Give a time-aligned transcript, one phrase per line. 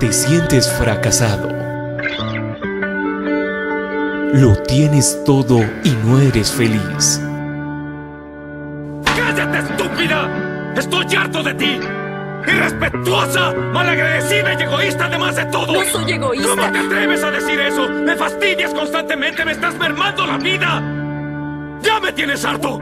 [0.00, 1.48] Te sientes fracasado.
[4.32, 7.22] Lo tienes todo y no eres feliz.
[9.04, 10.74] ¡Cállate, estúpida!
[10.76, 11.80] ¡Estoy harto de ti!
[12.48, 13.52] ¡Irrespetuosa!
[13.72, 15.72] ¡Malagradecida y egoísta además de todo!
[15.72, 16.48] No soy egoísta.
[16.48, 17.88] ¿Cómo te atreves a decir eso?
[17.88, 19.44] ¡Me fastidias constantemente!
[19.44, 20.82] ¡Me estás mermando la vida!
[21.80, 22.80] ¡Ya me tienes harto!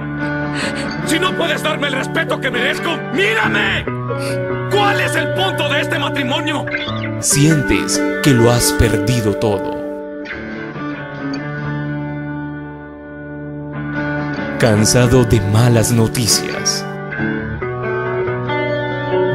[1.07, 3.85] Si no puedes darme el respeto que merezco, ¡mírame!
[4.71, 6.65] ¿Cuál es el punto de este matrimonio?
[7.21, 9.81] Sientes que lo has perdido todo.
[14.59, 16.85] Cansado de malas noticias.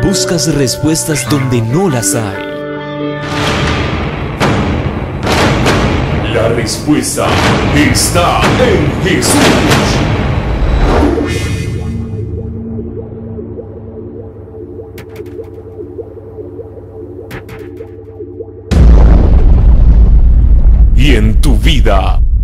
[0.03, 2.45] Buscas respuestas donde no las hay.
[6.31, 7.27] La respuesta
[7.75, 10.14] está en Jesús.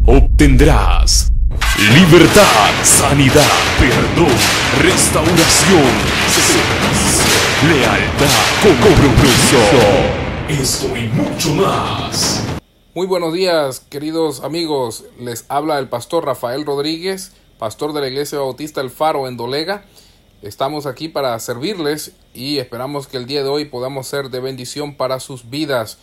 [0.06, 1.32] Obtendrás
[1.96, 4.32] libertad, sanidad, perdón,
[4.80, 5.92] restauración,
[7.68, 8.28] lealtad,
[8.62, 9.58] compromiso.
[10.48, 12.44] Esto y mucho más.
[12.94, 15.06] Muy buenos días, queridos amigos.
[15.20, 19.86] Les habla el pastor Rafael Rodríguez, pastor de la Iglesia Bautista El Faro en Dolega.
[20.44, 24.96] Estamos aquí para servirles y esperamos que el día de hoy podamos ser de bendición
[24.96, 25.98] para sus vidas.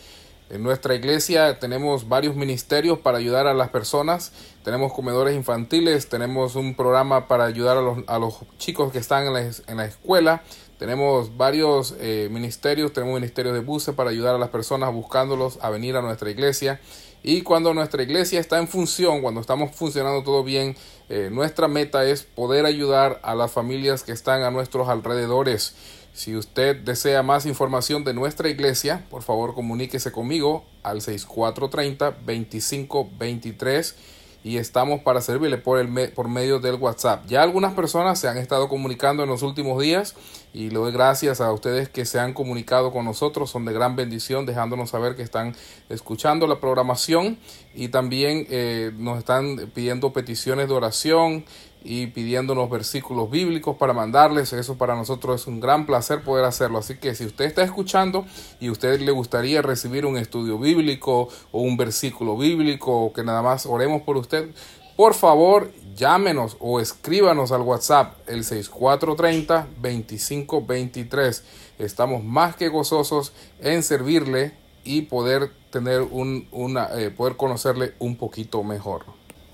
[0.49, 4.31] En nuestra iglesia tenemos varios ministerios para ayudar a las personas.
[4.63, 9.27] Tenemos comedores infantiles, tenemos un programa para ayudar a los, a los chicos que están
[9.27, 10.41] en la, en la escuela.
[10.79, 15.69] Tenemos varios eh, ministerios, tenemos ministerios de buses para ayudar a las personas buscándolos a
[15.69, 16.81] venir a nuestra iglesia.
[17.21, 20.75] Y cuando nuestra iglesia está en función, cuando estamos funcionando todo bien,
[21.09, 25.75] eh, nuestra meta es poder ayudar a las familias que están a nuestros alrededores.
[26.13, 33.95] Si usted desea más información de nuestra iglesia, por favor comuníquese conmigo al 6430-2523
[34.43, 37.25] y estamos para servirle por, el por medio del WhatsApp.
[37.27, 40.15] Ya algunas personas se han estado comunicando en los últimos días
[40.53, 43.49] y le doy gracias a ustedes que se han comunicado con nosotros.
[43.51, 45.55] Son de gran bendición dejándonos saber que están
[45.89, 47.37] escuchando la programación
[47.75, 51.45] y también eh, nos están pidiendo peticiones de oración
[51.83, 54.51] y pidiéndonos versículos bíblicos para mandarles.
[54.53, 56.79] Eso para nosotros es un gran placer poder hacerlo.
[56.79, 58.25] Así que si usted está escuchando
[58.59, 63.41] y usted le gustaría recibir un estudio bíblico o un versículo bíblico o que nada
[63.41, 64.49] más oremos por usted,
[64.95, 71.43] por favor llámenos o escríbanos al WhatsApp el 6430-2523.
[71.77, 78.15] Estamos más que gozosos en servirle y poder tener un, una, eh, poder conocerle un
[78.15, 79.05] poquito mejor.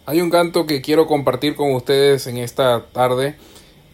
[0.06, 3.36] Hay un canto que quiero compartir con ustedes en esta tarde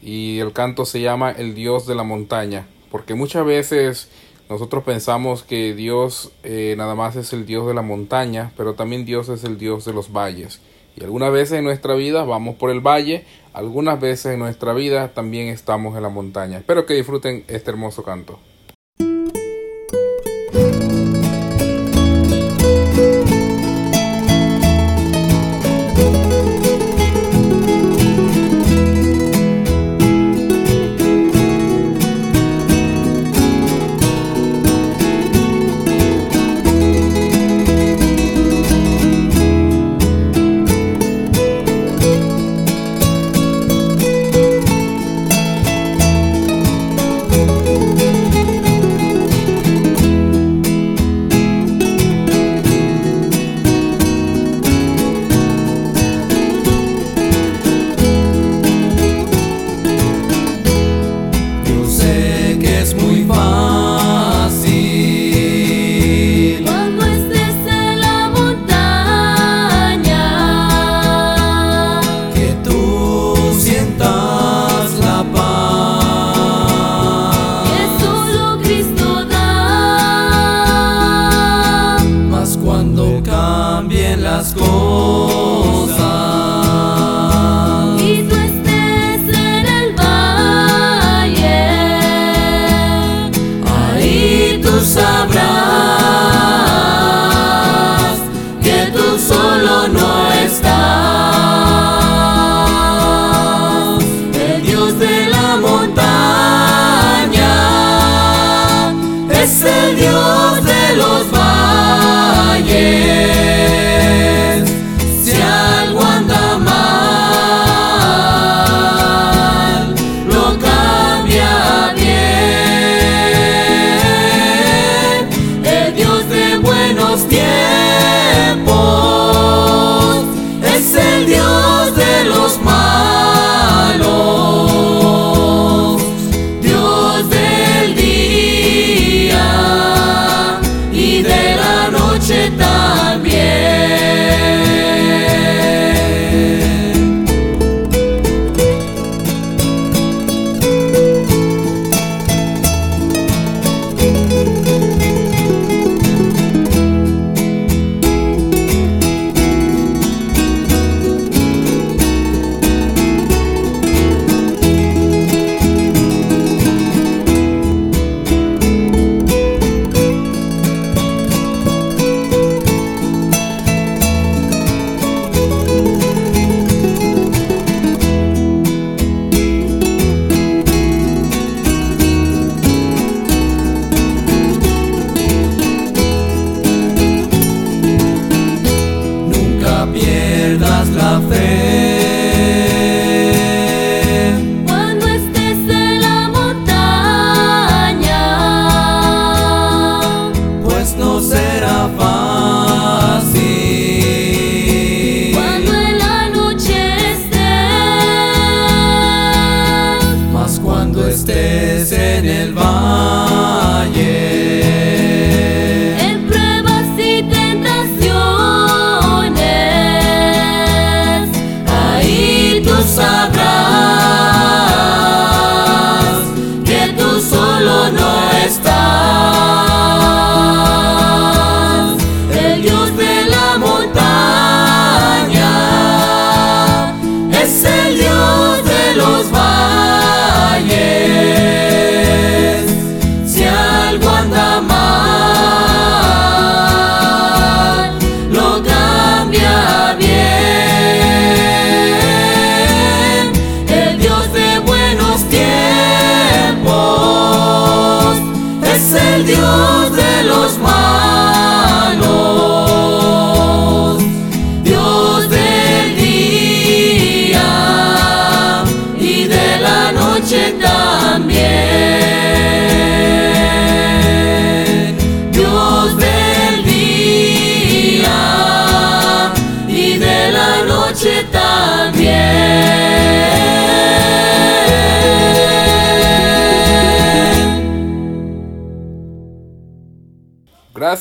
[0.01, 4.09] y el canto se llama El Dios de la Montaña, porque muchas veces
[4.49, 9.05] nosotros pensamos que Dios eh, nada más es el Dios de la montaña, pero también
[9.05, 10.59] Dios es el Dios de los valles.
[10.95, 15.09] Y algunas veces en nuestra vida vamos por el valle, algunas veces en nuestra vida
[15.13, 16.57] también estamos en la montaña.
[16.57, 18.39] Espero que disfruten este hermoso canto.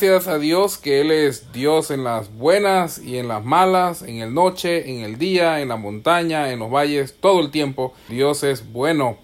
[0.01, 4.23] Gracias a Dios que Él es Dios en las buenas y en las malas, en
[4.23, 7.93] el noche, en el día, en la montaña, en los valles, todo el tiempo.
[8.09, 9.19] Dios es bueno.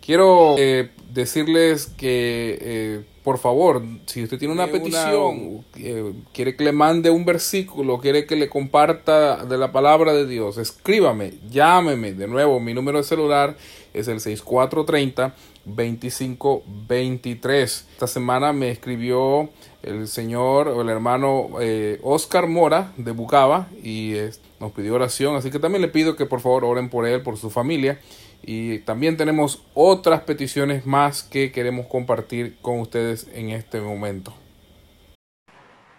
[0.00, 6.62] Quiero eh, decirles que, eh, por favor, si usted tiene una petición, eh, quiere que
[6.62, 12.12] le mande un versículo, quiere que le comparta de la palabra de Dios, escríbame, llámeme.
[12.12, 13.56] De nuevo, mi número de celular
[13.92, 15.34] es el 6430
[15.64, 17.86] 2523.
[17.92, 19.50] Esta semana me escribió
[19.82, 24.30] el señor o el hermano eh, Oscar Mora de Bucaba y eh,
[24.60, 25.36] nos pidió oración.
[25.36, 27.98] Así que también le pido que por favor oren por él, por su familia.
[28.44, 34.34] Y también tenemos otras peticiones más que queremos compartir con ustedes en este momento.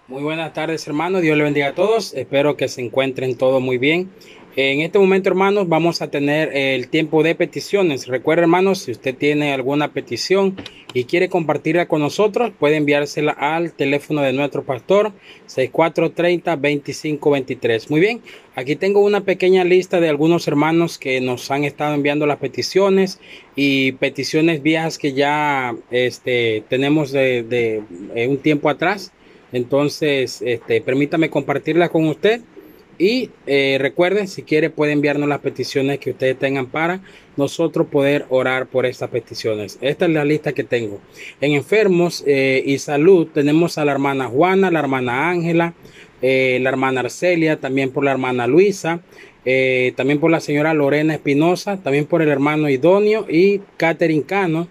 [0.07, 3.77] Muy buenas tardes hermanos, Dios le bendiga a todos, espero que se encuentren todos muy
[3.77, 4.11] bien.
[4.55, 8.05] En este momento hermanos vamos a tener el tiempo de peticiones.
[8.05, 10.55] Recuerda hermanos, si usted tiene alguna petición
[10.93, 15.11] y quiere compartirla con nosotros, puede enviársela al teléfono de nuestro pastor
[15.47, 17.89] 6430-2523.
[17.89, 18.21] Muy bien,
[18.53, 23.19] aquí tengo una pequeña lista de algunos hermanos que nos han estado enviando las peticiones
[23.55, 27.81] y peticiones viejas que ya este, tenemos de, de,
[28.13, 29.13] de un tiempo atrás.
[29.51, 32.41] Entonces, este, permítame compartirla con usted.
[33.03, 37.01] Y eh, recuerden, si quiere, puede enviarnos las peticiones que ustedes tengan para
[37.35, 39.77] nosotros poder orar por estas peticiones.
[39.81, 41.01] Esta es la lista que tengo.
[41.41, 45.73] En enfermos eh, y salud tenemos a la hermana Juana, la hermana Ángela,
[46.21, 49.01] eh, la hermana Arcelia, también por la hermana Luisa,
[49.43, 54.69] eh, también por la señora Lorena Espinosa, también por el hermano Idonio y Catherine Cano.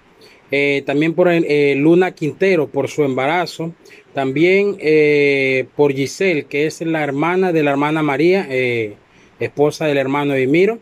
[0.55, 3.73] Eh, también por eh, Luna Quintero por su embarazo,
[4.13, 8.97] también eh, por Giselle, que es la hermana de la hermana María, eh,
[9.41, 10.79] esposa del hermano Emiro,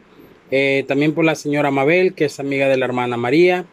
[0.88, 3.66] también por la señora Mabel, que es amiga de la hermana María,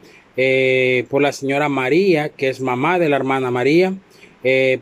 [1.10, 3.96] por la señora María, que es mamá de la hermana María,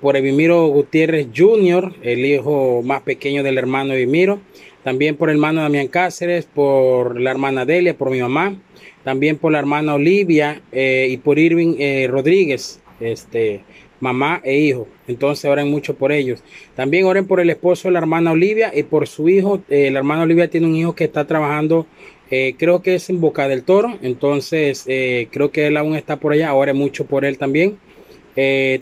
[0.01, 4.41] por Evimiro Gutiérrez Jr., el hijo más pequeño del hermano Evimiro,
[4.83, 8.59] también por el hermano Damián Cáceres, por la hermana Delia, por mi mamá,
[9.05, 13.61] también por la hermana Olivia eh, y por Irving eh, Rodríguez, este,
[13.99, 14.87] mamá e hijo.
[15.07, 16.43] Entonces oren mucho por ellos.
[16.75, 19.61] También oren por el esposo de la hermana Olivia y por su hijo.
[19.69, 21.85] Eh, la hermana Olivia tiene un hijo que está trabajando,
[22.31, 23.97] eh, creo que es en Boca del Toro.
[24.01, 26.53] Entonces eh, creo que él aún está por allá.
[26.53, 27.77] Oren mucho por él también.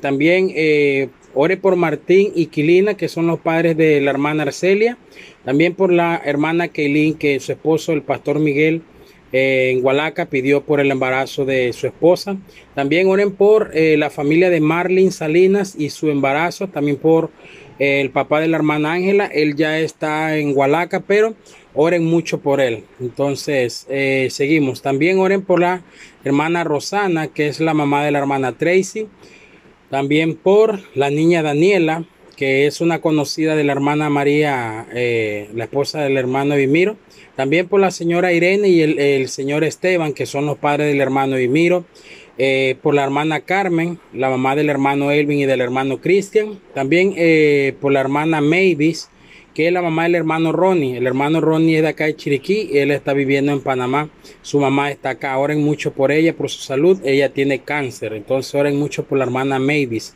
[0.01, 0.49] también
[1.35, 4.97] ore por Martín y Quilina, que son los padres de la hermana Arcelia.
[5.45, 8.81] También por la hermana Keilin, que su esposo, el pastor Miguel,
[9.33, 12.37] eh, en Hualaca pidió por el embarazo de su esposa.
[12.75, 16.69] También oren por eh, la familia de Marlene Salinas y su embarazo.
[16.69, 17.31] También por
[17.79, 19.25] eh, el papá de la hermana Ángela.
[19.25, 21.33] Él ya está en Hualaca, pero
[21.73, 22.85] oren mucho por él.
[23.01, 23.87] Entonces,
[24.29, 24.81] seguimos.
[24.81, 25.81] También oren por la
[26.23, 29.07] hermana Rosana, que es la mamá de la hermana Tracy.
[29.89, 35.65] También por la niña Daniela, que es una conocida de la hermana María, eh, la
[35.65, 36.97] esposa del hermano Vimiro.
[37.35, 41.01] También por la señora Irene y el, el señor Esteban, que son los padres del
[41.01, 41.85] hermano Vimiro.
[42.39, 46.59] Eh, por la hermana Carmen, la mamá del hermano Elvin y del hermano Cristian.
[46.73, 49.09] También eh, por la hermana Mavis,
[49.53, 50.97] que es la mamá del hermano Ronnie.
[50.97, 54.09] El hermano Ronnie es de acá de Chiriquí él está viviendo en Panamá.
[54.41, 55.37] Su mamá está acá.
[55.37, 56.99] Oren mucho por ella, por su salud.
[57.05, 60.15] Ella tiene cáncer, entonces oren mucho por la hermana Mavis.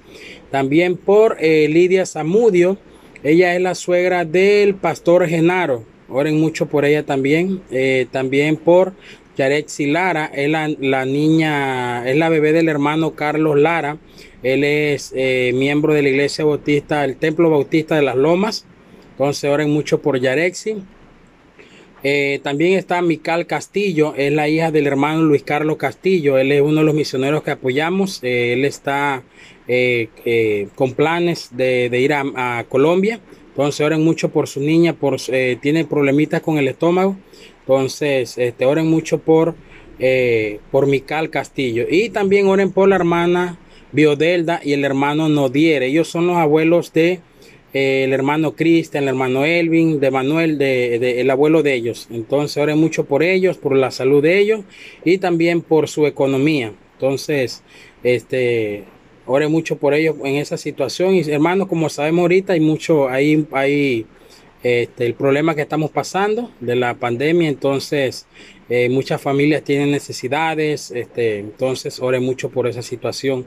[0.50, 2.78] También por eh, Lidia Zamudio.
[3.24, 5.84] Ella es la suegra del pastor Genaro.
[6.10, 7.62] Oren mucho por ella también.
[7.72, 8.94] Eh, también por
[9.38, 13.98] Yarexi Lara, es la, niña, es la bebé del hermano Carlos Lara.
[14.42, 18.66] Él es eh, miembro de la iglesia bautista, el templo bautista de las Lomas.
[19.12, 20.78] Entonces oren mucho por Yarexi.
[22.04, 26.38] Eh, también está Mical Castillo, es la hija del hermano Luis Carlos Castillo.
[26.38, 28.24] Él es uno de los misioneros que apoyamos.
[28.24, 29.24] Eh, él está
[30.76, 33.20] con planes de, ir a, Colombia.
[33.58, 37.18] Entonces oren mucho por su niña, por, tiene problemitas con el estómago.
[37.62, 39.56] Entonces, este, oren mucho por,
[40.70, 41.88] por Mical Castillo.
[41.90, 43.58] Y también oren por la hermana
[43.92, 45.82] Biodelda y el hermano Nodier.
[45.82, 47.20] Ellos son los abuelos de
[47.74, 52.08] eh, el hermano Cristian, el hermano Elvin, de Manuel, de, de, el abuelo de ellos.
[52.12, 54.66] Entonces, oren mucho por ellos, por la salud de ellos
[55.04, 56.74] y también por su economía.
[56.94, 57.64] Entonces,
[58.04, 58.84] este,
[59.28, 61.14] ore mucho por ellos en esa situación.
[61.14, 64.06] Y hermanos, como sabemos ahorita, hay mucho, hay, hay
[64.64, 68.26] este, el problema que estamos pasando de la pandemia, entonces
[68.70, 73.46] eh, muchas familias tienen necesidades, este, entonces ore mucho por esa situación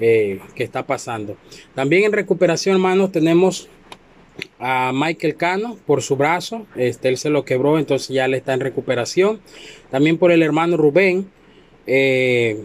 [0.00, 1.36] eh, que está pasando.
[1.74, 3.68] También en recuperación, hermanos, tenemos
[4.58, 8.54] a Michael Cano por su brazo, este, él se lo quebró, entonces ya le está
[8.54, 9.40] en recuperación.
[9.90, 11.28] También por el hermano Rubén,
[11.86, 12.64] eh,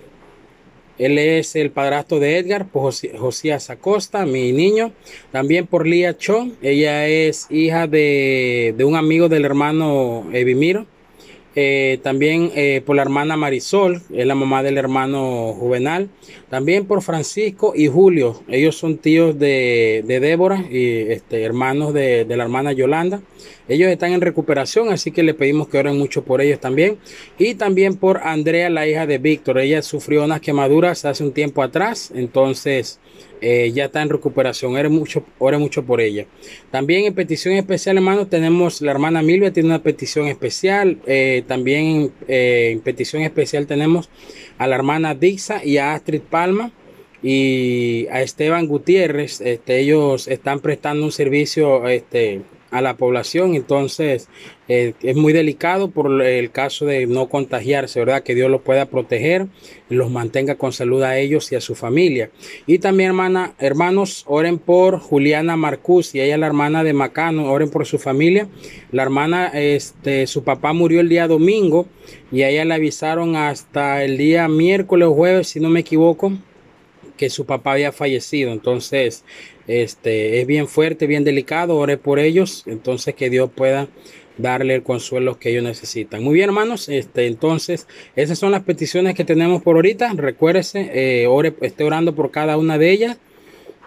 [0.97, 4.91] él es el padrastro de Edgar, por Josías Acosta, mi niño.
[5.31, 10.85] También por Lía Cho, ella es hija de, de un amigo del hermano Evimiro.
[11.55, 16.09] Eh, también eh, por la hermana Marisol, es la mamá del hermano Juvenal.
[16.49, 22.25] También por Francisco y Julio, ellos son tíos de, de Débora y este, hermanos de,
[22.25, 23.21] de, la hermana Yolanda.
[23.67, 26.97] Ellos están en recuperación, así que le pedimos que oren mucho por ellos también.
[27.37, 29.59] Y también por Andrea, la hija de Víctor.
[29.59, 32.99] Ella sufrió unas quemaduras hace un tiempo atrás, entonces
[33.45, 34.75] eh, ya está en recuperación.
[34.75, 36.25] Ore mucho, ore mucho por ella.
[36.71, 40.99] También en petición especial, hermanos, tenemos la hermana Milvia, tiene una petición especial.
[41.05, 44.09] Eh, también eh, en petición especial tenemos
[44.57, 46.71] a la hermana Dixa y a Astrid Palma
[47.21, 49.41] y a Esteban Gutiérrez.
[49.41, 52.41] Este, ellos están prestando un servicio este,
[52.73, 53.55] a la población.
[53.55, 54.27] Entonces
[54.67, 58.23] eh, es muy delicado por el caso de no contagiarse, ¿verdad?
[58.23, 59.47] Que Dios los pueda proteger
[59.93, 62.29] los mantenga con salud a ellos y a su familia.
[62.65, 67.69] Y también, hermana, hermanos, oren por Juliana Marcus y ella la hermana de Macano, oren
[67.69, 68.47] por su familia.
[68.91, 71.87] La hermana, este, su papá murió el día domingo
[72.31, 76.33] y a ella le avisaron hasta el día miércoles o jueves, si no me equivoco,
[77.17, 78.51] que su papá había fallecido.
[78.51, 79.23] Entonces,
[79.67, 81.77] este es bien fuerte, bien delicado.
[81.77, 82.63] Ore por ellos.
[82.67, 83.87] Entonces, que Dios pueda
[84.37, 86.23] darle el consuelo que ellos necesitan.
[86.23, 86.89] Muy bien, hermanos.
[86.89, 90.13] Este, entonces, esas son las peticiones que tenemos por ahorita.
[90.15, 93.17] Recuérdese, eh, ore, esté orando por cada una de ellas.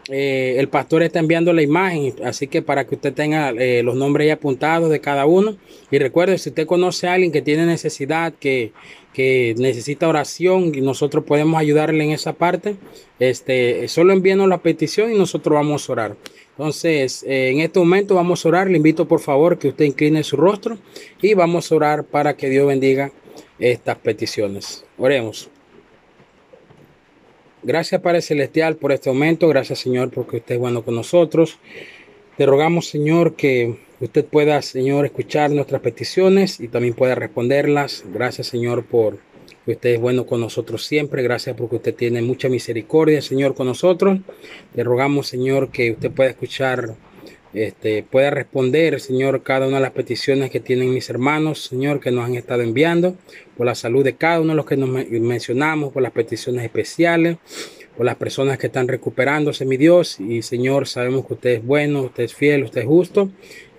[0.08, 3.96] Eh, el pastor está enviando la imagen, así que para que usted tenga eh, los
[3.96, 5.56] nombres ya apuntados de cada uno.
[5.90, 8.72] Y recuerde, si usted conoce a alguien que tiene necesidad, que,
[9.16, 12.76] que necesita oración y nosotros podemos ayudarle en esa parte,
[13.18, 16.16] este, solo envíenos la petición y nosotros vamos a orar.
[16.50, 18.68] Entonces, eh, en este momento vamos a orar.
[18.68, 20.76] Le invito por favor que usted incline su rostro
[21.22, 23.10] y vamos a orar para que Dios bendiga
[23.58, 24.84] estas peticiones.
[24.98, 25.48] Oremos.
[27.62, 29.48] Gracias Padre Celestial por este momento.
[29.48, 31.58] Gracias Señor porque usted es bueno con nosotros.
[32.36, 38.04] Te rogamos Señor que usted pueda Señor escuchar nuestras peticiones y también pueda responderlas.
[38.12, 39.18] Gracias Señor por
[39.64, 41.22] que usted es bueno con nosotros siempre.
[41.22, 44.18] Gracias porque usted tiene mucha misericordia Señor con nosotros.
[44.74, 46.96] Te rogamos Señor que usted pueda escuchar
[47.56, 52.10] este, pueda responder, Señor, cada una de las peticiones que tienen mis hermanos, Señor, que
[52.10, 53.16] nos han estado enviando,
[53.56, 57.38] por la salud de cada uno de los que nos mencionamos, por las peticiones especiales,
[57.96, 60.20] por las personas que están recuperándose, mi Dios.
[60.20, 63.30] Y Señor, sabemos que usted es bueno, usted es fiel, usted es justo.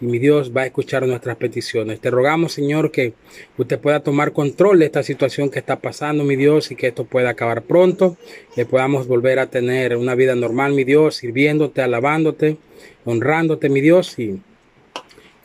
[0.01, 1.99] Y mi Dios va a escuchar nuestras peticiones.
[1.99, 3.13] Te rogamos, Señor, que
[3.57, 7.05] usted pueda tomar control de esta situación que está pasando, mi Dios, y que esto
[7.05, 8.17] pueda acabar pronto.
[8.55, 12.57] Que podamos volver a tener una vida normal, mi Dios, sirviéndote, alabándote,
[13.05, 14.17] honrándote, mi Dios.
[14.17, 14.41] Y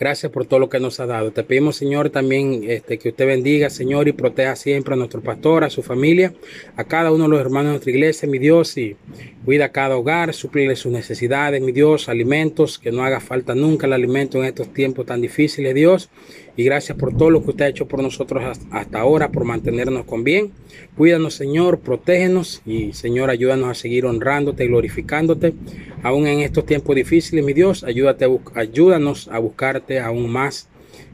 [0.02, 1.30] Gracias por todo lo que nos ha dado.
[1.30, 5.62] Te pedimos, Señor, también este, que usted bendiga, Señor, y proteja siempre a nuestro pastor,
[5.62, 6.34] a su familia,
[6.74, 8.96] a cada uno de los hermanos de nuestra iglesia, mi Dios, y
[9.44, 13.92] cuida cada hogar, suplirle sus necesidades, mi Dios, alimentos, que no haga falta nunca el
[13.92, 16.10] alimento en estos tiempos tan difíciles, Dios.
[16.56, 20.04] Y gracias por todo lo que usted ha hecho por nosotros hasta ahora, por mantenernos
[20.04, 20.52] con bien.
[20.96, 25.54] Cuídanos, Señor, protégenos y, Señor, ayúdanos a seguir honrándote y glorificándote.
[26.02, 30.68] Aún en estos tiempos difíciles, mi Dios, ayúdate, ayúdanos a buscarte aún más.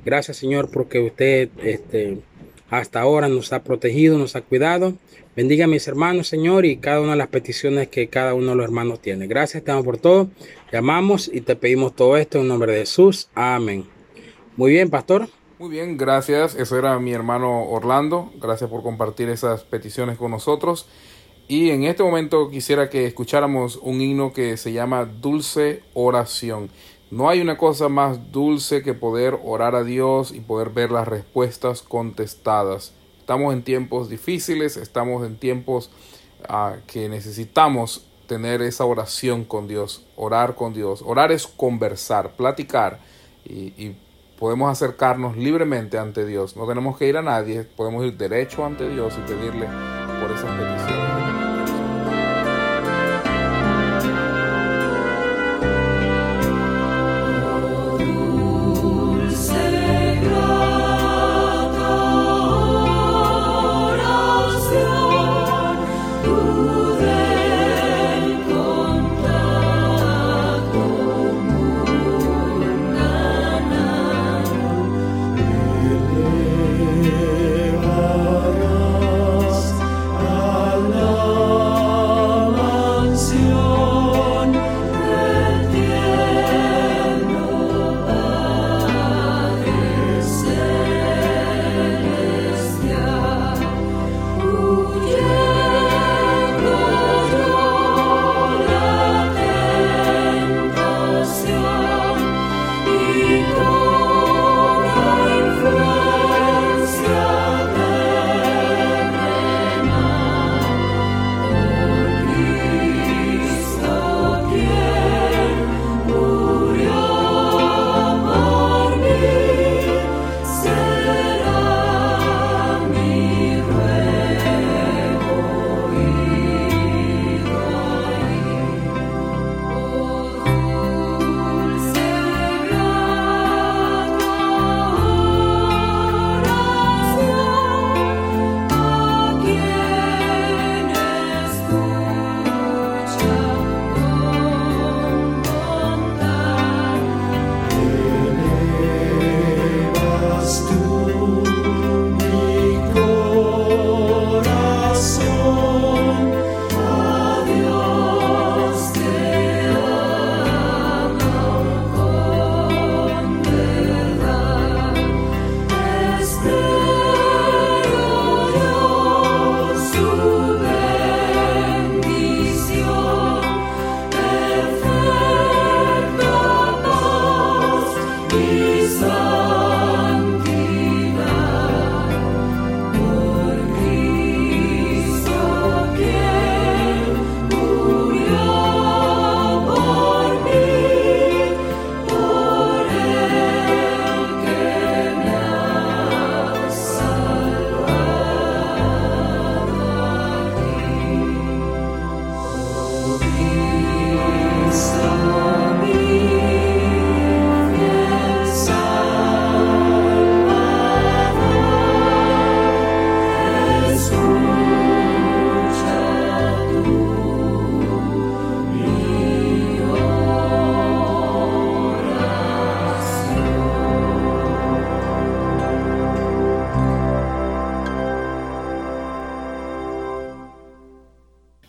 [0.05, 2.19] Gracias, Señor, porque usted este,
[2.71, 4.95] hasta ahora nos ha protegido, nos ha cuidado.
[5.37, 8.57] Bendiga a mis hermanos, Señor, y cada una de las peticiones que cada uno de
[8.57, 9.29] los hermanos tiene.
[9.29, 10.31] Gracias, te por todo.
[10.73, 13.29] Llamamos y te pedimos todo esto en nombre de Jesús.
[13.35, 13.98] Amén.
[14.59, 15.29] Muy bien, pastor.
[15.61, 16.57] Muy bien, gracias.
[16.57, 18.33] Eso era mi hermano Orlando.
[18.41, 20.89] Gracias por compartir esas peticiones con nosotros.
[21.47, 26.71] Y en este momento quisiera que escucháramos un himno que se llama Dulce Oración.
[27.13, 31.07] No hay una cosa más dulce que poder orar a Dios y poder ver las
[31.07, 32.95] respuestas contestadas.
[33.21, 35.93] Estamos en tiempos difíciles, estamos en tiempos
[36.51, 41.01] uh, que necesitamos tener esa oración con Dios, orar con Dios.
[41.07, 42.99] Orar es conversar, platicar
[43.45, 43.95] y
[44.39, 46.57] podemos acercarnos libremente ante Dios.
[46.57, 49.67] No tenemos que ir a nadie, podemos ir derecho ante Dios y pedirle
[50.21, 51.08] por esas peticiones.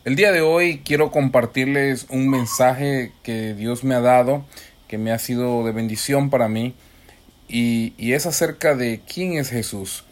[0.09, 4.43] El día de hoy quiero compartirles un mensaje que Dios me ha dado,
[4.87, 6.73] que me ha sido de bendición para mí,
[7.47, 10.05] y, es acerca de quién es Jesús.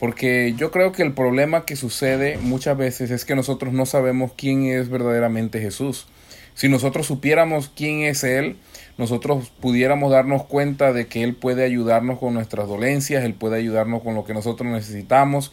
[0.00, 4.32] Porque yo creo que el problema que sucede muchas veces es que nosotros no sabemos
[4.34, 6.06] quién es verdaderamente Jesús.
[6.54, 8.56] Si nosotros supiéramos quién es Él,
[8.96, 14.02] nosotros pudiéramos darnos cuenta de que Él puede ayudarnos con nuestras dolencias, Él puede ayudarnos
[14.02, 15.52] con lo que nosotros necesitamos,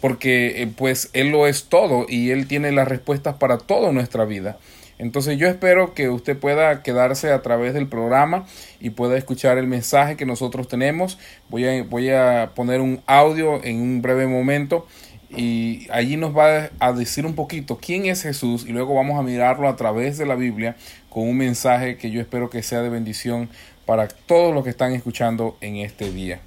[0.00, 4.24] porque eh, pues Él lo es todo y Él tiene las respuestas para toda nuestra
[4.24, 4.58] vida.
[4.98, 8.44] Entonces yo espero que usted pueda quedarse a través del programa
[8.80, 11.18] y pueda escuchar el mensaje que nosotros tenemos.
[11.48, 14.86] Voy a, voy a poner un audio en un breve momento
[15.30, 19.22] y allí nos va a decir un poquito quién es Jesús y luego vamos a
[19.22, 20.76] mirarlo a través de la Biblia
[21.08, 23.48] con un mensaje que yo espero que sea de bendición
[23.86, 26.40] para todos los que están escuchando en este día.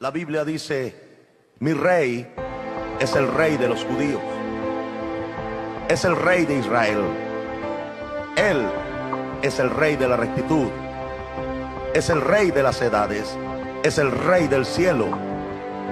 [0.00, 0.96] La Biblia dice,
[1.64, 2.26] mi rey
[3.00, 4.20] es el rey de los judíos,
[5.88, 6.98] es el rey de Israel,
[8.36, 8.66] él
[9.40, 10.68] es el rey de la rectitud,
[11.94, 13.34] es el rey de las edades,
[13.82, 15.06] es el rey del cielo,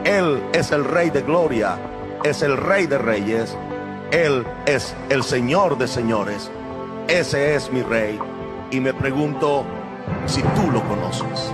[0.04, 1.78] él es el rey de gloria,
[2.22, 3.56] es el rey de reyes,
[4.10, 6.50] él es el señor de señores,
[7.08, 8.18] ese es mi rey.
[8.70, 9.64] Y me pregunto
[10.26, 11.50] si tú lo conoces.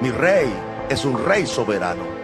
[0.00, 0.52] Mi rey
[0.88, 2.15] es un rey soberano.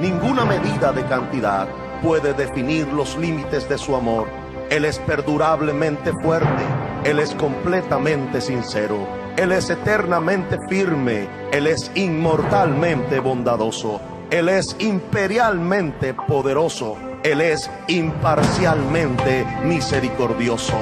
[0.00, 1.68] Ninguna medida de cantidad
[2.02, 4.28] puede definir los límites de su amor.
[4.70, 6.62] Él es perdurablemente fuerte.
[7.04, 9.06] Él es completamente sincero.
[9.36, 11.28] Él es eternamente firme.
[11.52, 14.00] Él es inmortalmente bondadoso.
[14.30, 16.96] Él es imperialmente poderoso.
[17.22, 20.78] Él es imparcialmente misericordioso.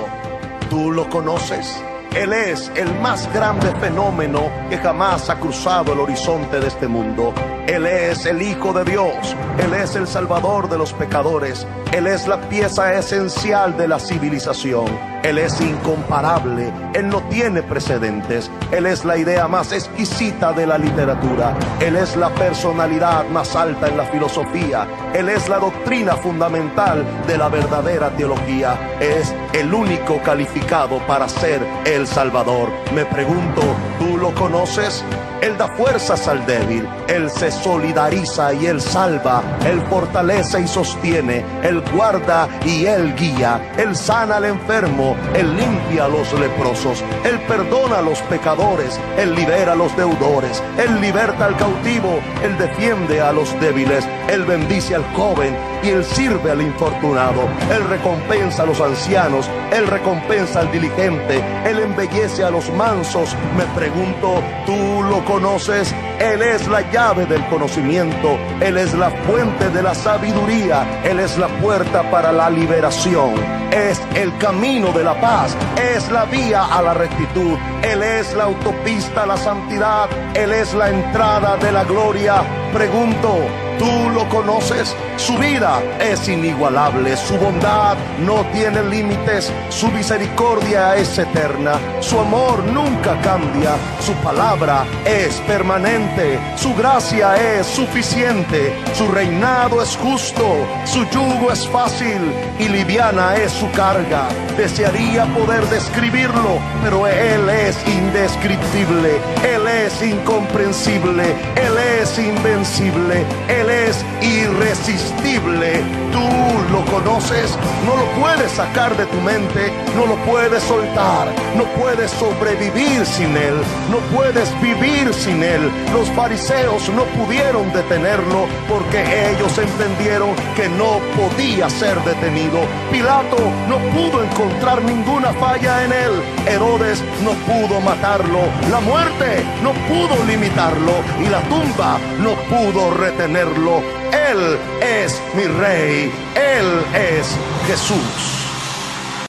[0.70, 1.82] ¿Tú lo conoces?
[2.14, 7.34] Él es el más grande fenómeno que jamás ha cruzado el horizonte de este mundo.
[7.68, 9.36] Él es el Hijo de Dios.
[9.62, 11.66] Él es el Salvador de los pecadores.
[11.92, 14.86] Él es la pieza esencial de la civilización.
[15.22, 16.72] Él es incomparable.
[16.94, 18.50] Él no tiene precedentes.
[18.70, 21.54] Él es la idea más exquisita de la literatura.
[21.78, 24.88] Él es la personalidad más alta en la filosofía.
[25.12, 28.96] Él es la doctrina fundamental de la verdadera teología.
[28.98, 32.70] Es el único calificado para ser el Salvador.
[32.94, 33.60] Me pregunto,
[33.98, 35.04] ¿tú lo conoces?
[35.40, 41.44] Él da fuerzas al débil, Él se solidariza y Él salva, Él fortalece y sostiene,
[41.62, 47.40] Él guarda y Él guía, Él sana al enfermo, Él limpia a los leprosos, Él
[47.46, 53.20] perdona a los pecadores, Él libera a los deudores, Él liberta al cautivo, Él defiende
[53.20, 58.66] a los débiles, Él bendice al joven y Él sirve al infortunado, Él recompensa a
[58.66, 63.34] los ancianos, Él recompensa al diligente, Él embellece a los mansos.
[63.56, 65.94] Me pregunto, ¿tú lo conoces?
[66.18, 71.38] Él es la llave del conocimiento, Él es la fuente de la sabiduría, Él es
[71.38, 73.34] la puerta para la liberación,
[73.70, 75.56] es el camino de la paz,
[75.94, 80.74] es la vía a la rectitud, Él es la autopista a la santidad, Él es
[80.74, 82.42] la entrada de la gloria.
[82.72, 83.38] Pregunto,
[83.78, 84.94] ¿tú lo conoces?
[85.16, 92.62] Su vida es inigualable, su bondad no tiene límites, su misericordia es eterna, su amor
[92.64, 101.04] nunca cambia, su palabra es permanente, su gracia es suficiente, su reinado es justo, su
[101.10, 102.20] yugo es fácil
[102.58, 104.28] y liviana es su carga.
[104.56, 114.04] Desearía poder describirlo, pero Él es indescriptible, Él es incomprensible, Él es invencible, Él es
[114.22, 115.82] irresistible.
[116.12, 121.64] Tú lo conoces, no lo puedes sacar de tu mente, no lo puedes soltar, no
[121.80, 125.70] puedes sobrevivir sin Él, no puedes vivir sin Él.
[125.92, 132.60] Los fariseos no pudieron detenerlo porque ellos entendieron que no podía ser detenido.
[132.90, 133.36] Pilato
[133.68, 136.12] no pudo encontrar ninguna falla en Él.
[136.46, 138.40] Herodes no pudo matarlo.
[138.70, 143.57] La muerte no pudo limitarlo y la tumba no pudo retenerlo.
[143.58, 146.12] Él es mi rey.
[146.36, 149.26] Él es Jesús.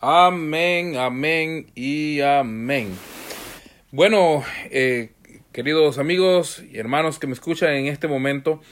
[0.00, 2.96] Amén, amén y amén.
[3.92, 5.12] Bueno, eh,
[5.52, 8.62] queridos amigos y hermanos que me escuchan en este momento,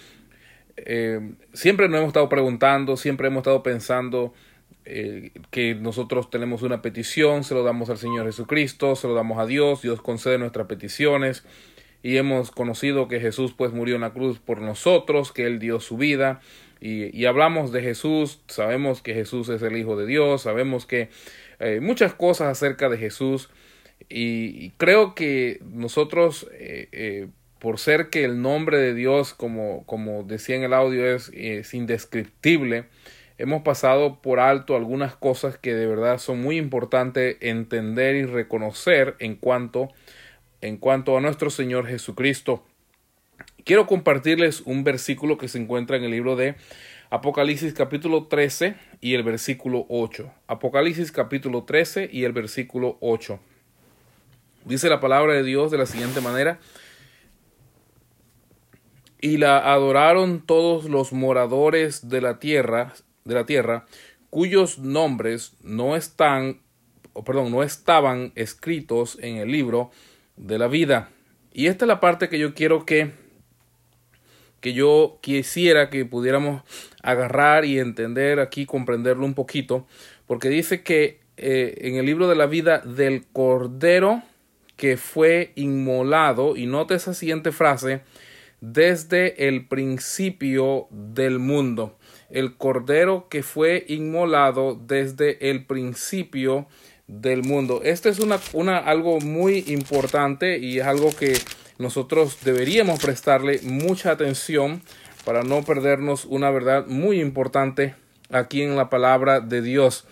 [0.79, 4.33] eh, siempre nos hemos estado preguntando, siempre hemos estado pensando
[4.87, 9.39] eh, que nosotros tenemos una petición, se lo damos al Señor Jesucristo, se lo damos
[9.39, 11.45] a Dios, Dios concede nuestras peticiones
[12.05, 15.81] y hemos conocido que Jesús pues murió en la cruz por nosotros, que Él dio
[15.81, 16.43] su vida
[16.79, 21.09] y, y hablamos de Jesús, sabemos que Jesús es el Hijo de Dios, sabemos que
[21.61, 23.49] eh, muchas cosas acerca de Jesús
[24.11, 30.25] y, creo que nosotros eh, eh, por ser que el nombre de Dios como, como
[30.25, 32.85] decía en el audio es, es indescriptible,
[33.39, 39.15] hemos pasado por alto algunas cosas que de verdad son muy importantes entender y reconocer
[39.21, 39.89] en cuanto
[40.65, 42.65] en cuanto a nuestro Señor Jesucristo.
[43.65, 46.57] Quiero compartirles un versículo que se encuentra en el libro de
[47.11, 50.33] Apocalipsis capítulo 13 y el versículo 8.
[50.47, 53.39] Apocalipsis capítulo 13 y el versículo 8.
[54.65, 56.59] Dice la palabra de Dios de la siguiente manera.
[59.21, 63.87] Y la adoraron todos los moradores de la tierra, de la tierra,
[64.31, 66.61] cuyos nombres no están,
[67.25, 69.91] perdón, no estaban escritos en el libro
[70.37, 71.11] de la vida.
[71.53, 73.13] Y esta es la parte que yo quiero que
[74.65, 76.63] que yo quisiera que pudiéramos
[77.03, 79.87] agarrar y entender aquí, comprenderlo un poquito,
[80.27, 84.23] porque dice que eh, en el libro de la vida del Cordero
[84.77, 88.01] que fue inmolado, y note esa siguiente frase,
[88.63, 91.99] desde el principio del mundo.
[92.31, 96.67] El Cordero que fue inmolado desde el principio
[97.07, 97.81] del mundo.
[97.83, 101.37] Esto es una, una, algo muy importante y es algo que
[101.79, 104.83] nosotros deberíamos prestarle mucha atención
[105.25, 107.95] para no perdernos una verdad muy importante
[108.31, 110.07] aquí en la palabra de Dios.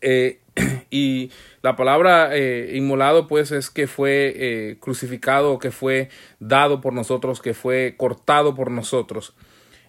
[0.00, 0.40] Eh,
[0.90, 1.30] y
[1.62, 7.40] la palabra eh, inmolado pues es que fue eh, crucificado, que fue dado por nosotros,
[7.40, 9.34] que fue cortado por nosotros.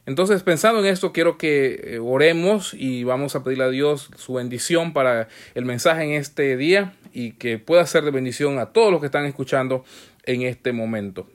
[0.06, 4.94] Entonces, pensando en esto, quiero que oremos y vamos a pedirle a Dios su bendición
[4.94, 9.00] para el mensaje en este día y que pueda ser de bendición a todos los
[9.00, 9.84] que están escuchando
[10.24, 11.28] en este momento.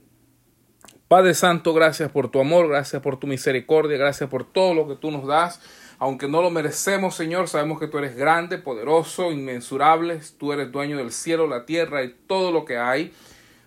[1.08, 4.94] Padre Santo, gracias por tu amor, gracias por tu misericordia, gracias por todo lo que
[4.94, 5.60] tú nos das.
[5.98, 10.20] Aunque no lo merecemos, Señor, sabemos que tú eres grande, poderoso, inmensurable.
[10.38, 13.12] Tú eres dueño del cielo, la tierra y todo lo que hay.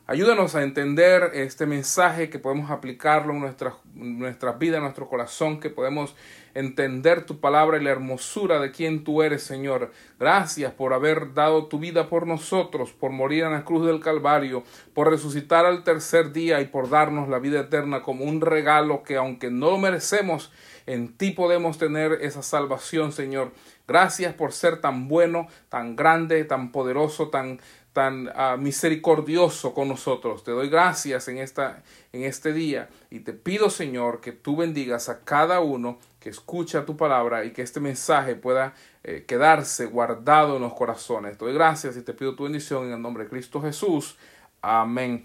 [0.06, 5.62] Ayúdanos a entender este mensaje, que podemos aplicarlo en nuestra, nuestra vida, en nuestro corazón,
[5.62, 6.14] que podemos
[6.54, 9.92] entender tu palabra y la hermosura de quien tú eres, Señor.
[10.20, 14.64] Gracias por haber dado tu vida por nosotros, por morir en la cruz del Calvario,
[14.94, 19.16] por resucitar al tercer día y por darnos la vida eterna como un regalo que
[19.16, 20.52] aunque no lo merecemos,
[20.86, 23.54] en ti podemos tener esa salvación, Señor.
[23.88, 27.60] Gracias por ser tan bueno, tan grande, tan poderoso, tan
[27.94, 30.44] tan uh, misericordioso con nosotros.
[30.44, 35.10] Te doy gracias en, esta, en este día y te pido, Señor, que tú bendigas
[35.10, 40.56] a cada uno que escucha tu palabra y que este mensaje pueda eh, quedarse guardado
[40.56, 41.38] en los corazones.
[41.38, 44.18] Te doy gracias y te pido tu bendición en el nombre de Cristo Jesús.
[44.62, 45.24] Amén.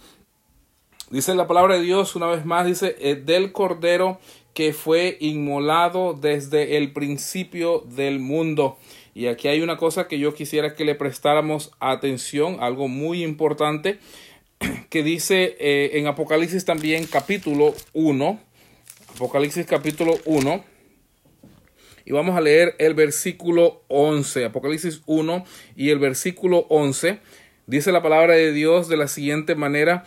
[1.11, 4.19] Dice la palabra de Dios una vez más, dice, eh, del Cordero
[4.53, 8.77] que fue inmolado desde el principio del mundo.
[9.15, 13.99] Y aquí hay una cosa que yo quisiera que le prestáramos atención, algo muy importante,
[14.91, 18.41] que dice eh, en Apocalipsis también capítulo 1,
[19.15, 20.65] Apocalipsis capítulo 1,
[22.05, 25.45] y vamos a leer el versículo 11, Apocalipsis 1
[25.77, 27.19] y el versículo 11,
[27.67, 30.05] dice la palabra de Dios de la siguiente manera,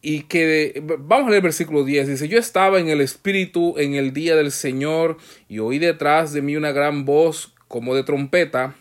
[0.00, 3.94] y que vamos a leer el versículo 10 dice yo estaba en el espíritu en
[3.94, 5.16] el día del Señor
[5.48, 8.74] y oí detrás de mí una gran voz como de trompeta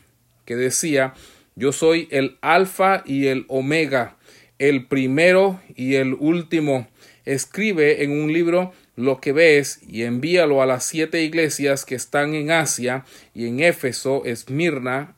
[0.45, 1.13] que decía,
[1.55, 4.15] yo soy el alfa y el omega,
[4.59, 6.87] el primero y el último.
[7.25, 12.33] Escribe en un libro lo que ves y envíalo a las siete iglesias que están
[12.33, 15.15] en Asia y en Éfeso, Esmirna,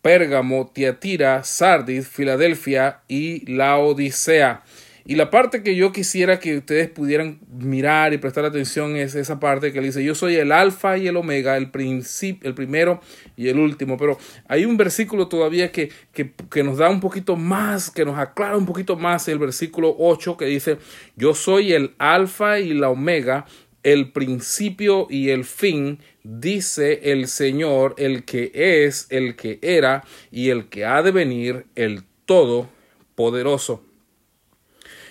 [0.00, 4.62] Pérgamo, Tiatira, Sardis, Filadelfia y la Odisea.
[5.06, 9.38] Y la parte que yo quisiera que ustedes pudieran mirar y prestar atención es esa
[9.38, 13.02] parte que dice, yo soy el alfa y el omega, el, principio, el primero
[13.36, 13.98] y el último.
[13.98, 14.16] Pero
[14.48, 18.56] hay un versículo todavía que, que, que nos da un poquito más, que nos aclara
[18.56, 20.78] un poquito más el versículo 8 que dice,
[21.16, 23.44] yo soy el alfa y la omega,
[23.82, 30.48] el principio y el fin, dice el Señor, el que es, el que era y
[30.48, 33.84] el que ha de venir, el Todopoderoso.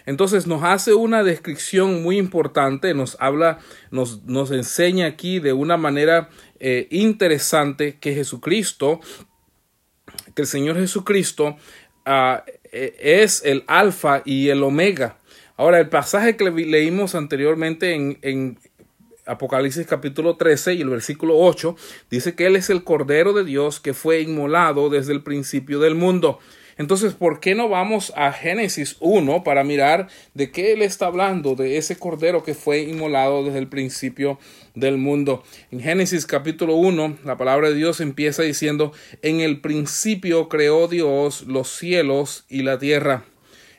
[0.06, 3.60] Entonces nos hace una descripción muy importante, nos habla,
[3.92, 4.20] nos,
[4.52, 9.00] enseña aquí de una manera eh, interesante que Jesucristo,
[10.36, 11.58] que el Señor Jesucristo
[12.06, 12.40] uh,
[12.72, 15.18] es el alfa y el omega.
[15.56, 18.58] Ahora, el pasaje que leímos anteriormente en, en
[19.26, 21.76] Apocalipsis capítulo 13 y el versículo 8
[22.10, 25.96] dice que Él es el Cordero de Dios que fue inmolado desde el principio del
[25.96, 26.40] mundo.
[26.78, 31.56] Entonces, ¿por qué no vamos a Génesis 1 para mirar de qué Él está hablando,
[31.56, 34.40] de ese Cordero que fue inmolado desde el principio
[34.76, 35.44] del mundo?
[35.72, 41.44] En Génesis capítulo 1, la palabra de Dios empieza diciendo, en el principio creó Dios
[41.44, 43.26] los cielos y la tierra.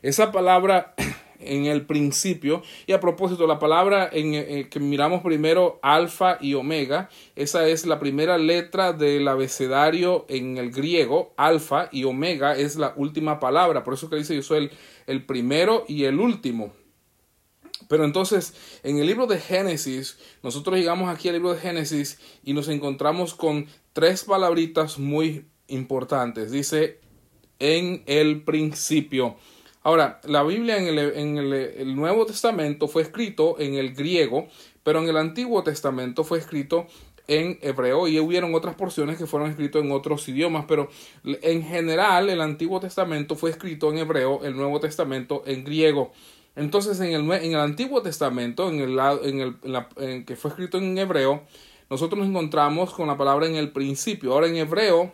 [0.02, 0.94] Esa palabra
[1.46, 2.62] en el principio.
[2.86, 7.86] Y a propósito, la palabra en, eh, que miramos primero, alfa y omega, esa es
[7.86, 13.84] la primera letra del abecedario en el griego, alfa y omega es la última palabra,
[13.84, 14.70] por eso que dice yo soy el,
[15.06, 16.72] el primero y el último.
[17.88, 22.54] Pero entonces, en el libro de Génesis, nosotros llegamos aquí al libro de Génesis y
[22.54, 26.50] nos encontramos con tres palabritas muy importantes.
[26.50, 27.00] Dice,
[27.58, 29.36] en el principio.
[29.84, 34.48] Ahora, la Biblia en, el, Nuevo Testamento fue escrito en el griego,
[34.82, 36.86] pero en el Antiguo Testamento fue escrito
[37.26, 40.88] en hebreo y hubieron otras porciones que fueron escritas en otros idiomas, pero
[41.24, 46.12] en general el Antiguo Testamento fue escrito en hebreo, el Nuevo Testamento en griego.
[46.56, 51.42] Entonces, en el, Antiguo Testamento, en el, que fue escrito en hebreo,
[51.90, 54.32] nosotros nos encontramos con la palabra en el principio.
[54.32, 55.12] Ahora, en hebreo,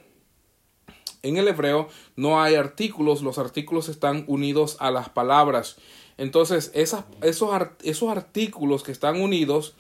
[1.23, 5.77] en el hebreo no hay artículos, los artículos están unidos a las palabras.
[6.17, 7.51] Entonces, esas, esos,
[7.83, 9.75] esos artículos que están unidos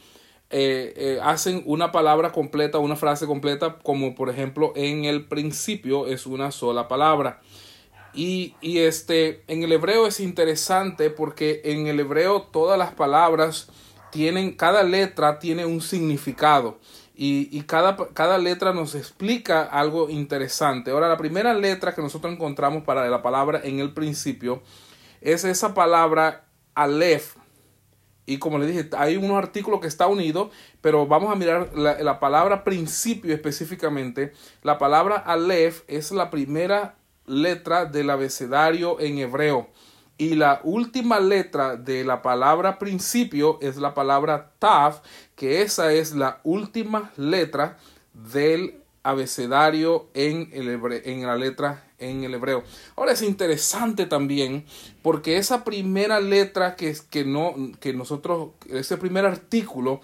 [0.53, 6.07] eh, eh, hacen una palabra completa, una frase completa, como por ejemplo en el principio
[6.07, 7.41] es una sola palabra.
[8.13, 13.69] Y, y este, en el hebreo es interesante porque en el hebreo todas las palabras
[14.11, 16.81] tienen, cada letra tiene un significado
[17.23, 20.91] y, cada, cada, letra nos explica algo interesante.
[20.91, 24.63] Ahora, la primera letra que nosotros encontramos para la palabra en el principio
[25.21, 27.37] es esa palabra Aleph.
[28.25, 32.03] Y como le dije, hay un artículo que está unido, pero vamos a mirar la,
[32.03, 34.33] la palabra principio específicamente.
[34.63, 36.95] La palabra Aleph es la primera
[37.27, 39.69] letra del abecedario en hebreo.
[40.21, 45.01] Y la última letra de la palabra principio es la palabra taf,
[45.35, 47.79] que esa es la última letra
[48.13, 52.65] del abecedario en, el en la letra en el hebreo.
[52.97, 54.67] Ahora es interesante también
[55.01, 60.03] porque esa primera letra que, que, no, que nosotros, ese primer artículo,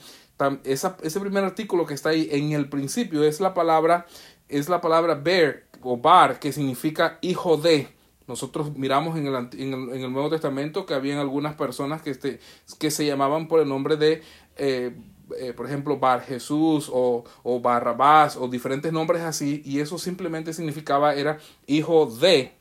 [0.65, 4.07] ese primer artículo que está ahí en el principio es la palabra,
[4.49, 7.96] es la palabra ber o bar, que significa hijo de.
[8.27, 12.11] Nosotros miramos en el, en el, en el Nuevo Testamento que habían algunas personas que,
[12.11, 12.41] este,
[12.79, 14.23] que se llamaban por el nombre de,
[14.57, 14.97] eh,
[15.39, 20.53] eh, por ejemplo, Bar Jesús o, o Barrabás o diferentes nombres así, y eso simplemente
[20.53, 22.53] significaba era hijo de.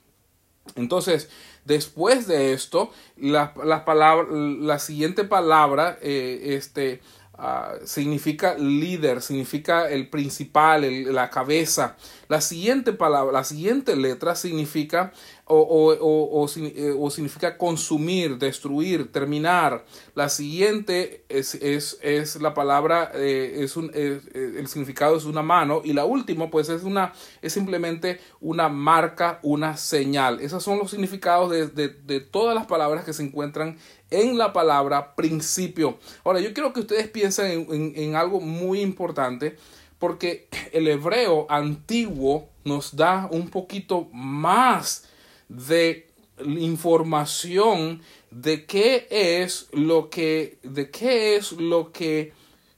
[0.75, 1.29] Entonces,
[1.63, 7.01] después de esto, la, la, palabra, la siguiente palabra, eh, este,
[7.37, 11.97] Ah, significa líder, significa el principal, la cabeza.
[12.29, 15.11] La siguiente palabra, la siguiente letra significa
[15.47, 19.85] o, o, eh, o, significa consumir, destruir, terminar.
[20.15, 25.81] La siguiente es, es, es la palabra, eh, es un, el significado es una mano.
[25.83, 30.39] Y la última, pues es una, es simplemente una marca, una señal.
[30.39, 33.77] Esos son los significados de, de, de todas las palabras que se encuentran
[34.11, 35.97] en la palabra principio.
[36.23, 39.57] Ahora, yo quiero que ustedes piensen en, algo muy importante
[39.99, 45.07] porque el hebreo antiguo nos da un poquito más
[45.49, 46.07] de
[46.39, 52.33] información de qué es lo que de qué es lo que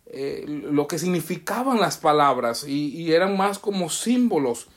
[0.07, 4.67] eh, lo que significaban las palabras y, y, eran más como símbolos.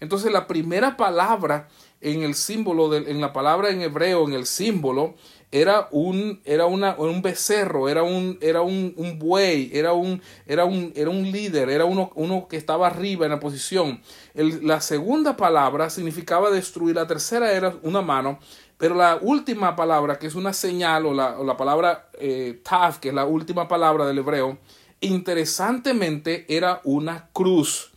[0.00, 1.68] Entonces la primera palabra
[2.00, 5.14] en el símbolo de, en la palabra en hebreo en el símbolo
[5.50, 10.66] era un, era una, un becerro, era un, era un, un buey, era un, era
[10.66, 14.02] un, era un líder, era uno, uno que estaba arriba en la posición.
[14.34, 18.38] El, la segunda palabra significaba destruir, la tercera era una mano,
[18.76, 23.08] pero la última palabra, que es una señal, o la, la palabra eh, taf, que
[23.08, 24.58] es la última palabra del hebreo,
[25.00, 27.90] interesantemente era una cruz.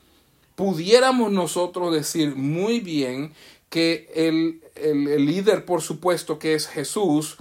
[0.56, 3.34] Pudiéramos nosotros decir muy bien
[3.72, 7.38] que el, el, líder, por supuesto, que es Jesús,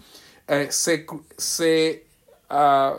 [0.46, 1.04] eh, se,
[1.36, 2.06] se,
[2.48, 2.94] ah,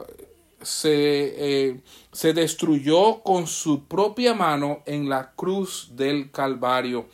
[0.83, 1.79] eh,
[2.11, 7.07] se, destruyó con su propia mano en la cruz del Calvario.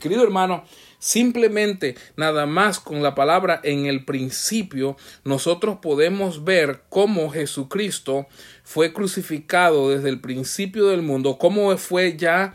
[0.00, 0.64] Querido hermano,
[0.98, 8.26] simplemente nada más con la palabra en el principio, nosotros podemos ver cómo Jesucristo
[8.64, 12.52] fue crucificado desde el principio del mundo, cómo fue ya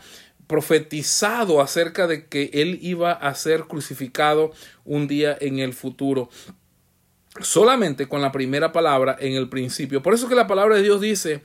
[0.48, 4.50] profetizado acerca de que él iba a ser crucificado
[4.84, 6.28] un día en el futuro.
[7.40, 10.02] solamente con la primera palabra en el principio.
[10.02, 11.40] Por eso que la palabra de Dios dice,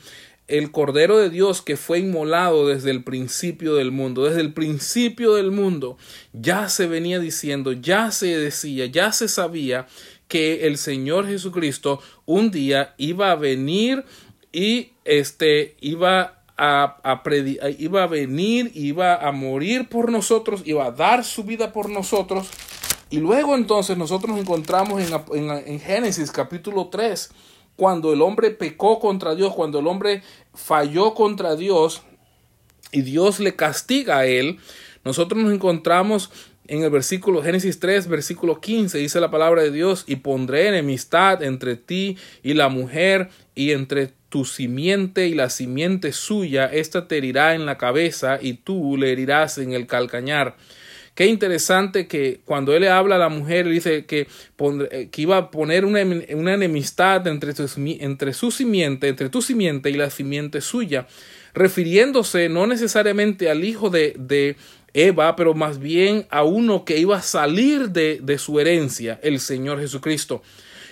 [0.47, 5.35] el Cordero de Dios que fue inmolado desde el principio del mundo, desde el principio
[5.35, 5.97] del mundo,
[6.33, 9.87] ya se venía diciendo, ya se decía, ya se sabía
[10.27, 14.03] que el Señor Jesucristo un día iba a venir
[14.51, 17.21] y este iba a, a
[17.77, 22.47] iba a venir, iba a morir por nosotros, iba a dar su vida por nosotros.
[23.09, 27.31] Y luego entonces nosotros nos encontramos en, en, en Génesis capítulo 3
[27.75, 30.21] cuando el hombre pecó contra Dios, cuando el hombre
[30.53, 32.03] falló contra Dios
[32.91, 34.59] y Dios le castiga a él,
[35.03, 36.29] nosotros nos encontramos
[36.67, 41.43] en el versículo Génesis 3, versículo 15, dice la palabra de Dios, y pondré enemistad
[41.43, 47.17] entre ti y la mujer, y entre tu simiente y la simiente suya, esta te
[47.17, 50.55] herirá en la cabeza, y tú le herirás en el calcañar.
[51.13, 54.21] Qué interesante que cuando él le habla a la mujer, dice que,
[54.89, 56.01] eh, que iba a poner una,
[56.33, 57.53] una enemistad entre,
[57.99, 61.05] entre su simiente, entre tu simiente y la simiente suya,
[61.53, 64.55] refiriéndose no necesariamente al hijo de, de
[64.95, 69.39] Eva, pero más bien a uno que iba a salir de, de su herencia, el
[69.39, 70.41] Señor Jesucristo.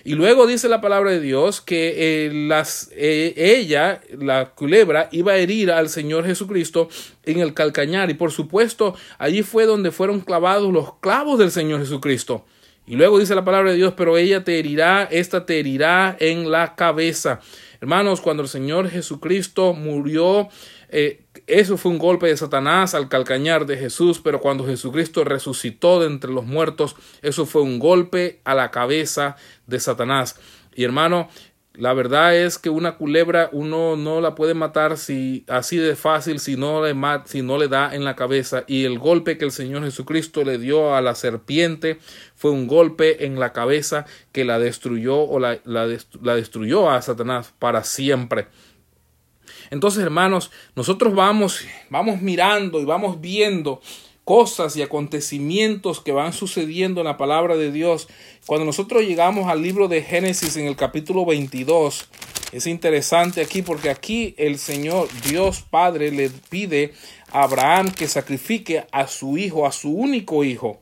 [0.03, 5.33] Y luego dice la palabra de Dios que eh, las, eh, ella, la culebra, iba
[5.33, 6.89] a herir al Señor Jesucristo
[7.23, 8.09] en el calcañar.
[8.09, 12.45] Y por supuesto, allí fue donde fueron clavados los clavos del Señor Jesucristo.
[12.87, 16.49] Y luego dice la palabra de Dios, pero ella te herirá, esta te herirá en
[16.49, 17.39] la cabeza.
[17.79, 20.49] Hermanos, cuando el Señor Jesucristo murió,
[20.89, 21.21] eh,
[21.51, 26.07] eso fue un golpe de Satanás al calcañar de Jesús, pero cuando Jesucristo resucitó de
[26.07, 29.35] entre los muertos, eso fue un golpe a la cabeza
[29.67, 30.39] de Satanás.
[30.73, 31.27] Y hermano,
[31.73, 36.39] la verdad es que una culebra uno no la puede matar si así de fácil
[36.39, 36.93] si no le
[37.25, 40.57] si no le da en la cabeza y el golpe que el Señor Jesucristo le
[40.57, 41.99] dio a la serpiente
[42.35, 47.53] fue un golpe en la cabeza que la destruyó o la, la destruyó a Satanás
[47.57, 48.47] para siempre.
[49.72, 53.82] Entonces, hermanos, nosotros vamos, vamos mirando y vamos viendo
[54.26, 58.07] cosas y acontecimientos que van sucediendo en la palabra de Dios.
[58.45, 62.07] Cuando nosotros llegamos al libro de Génesis en el capítulo 22,
[62.51, 66.93] es interesante aquí porque aquí el Señor Dios Padre le pide
[67.32, 70.82] a Abraham que sacrifique a su hijo, a su único hijo.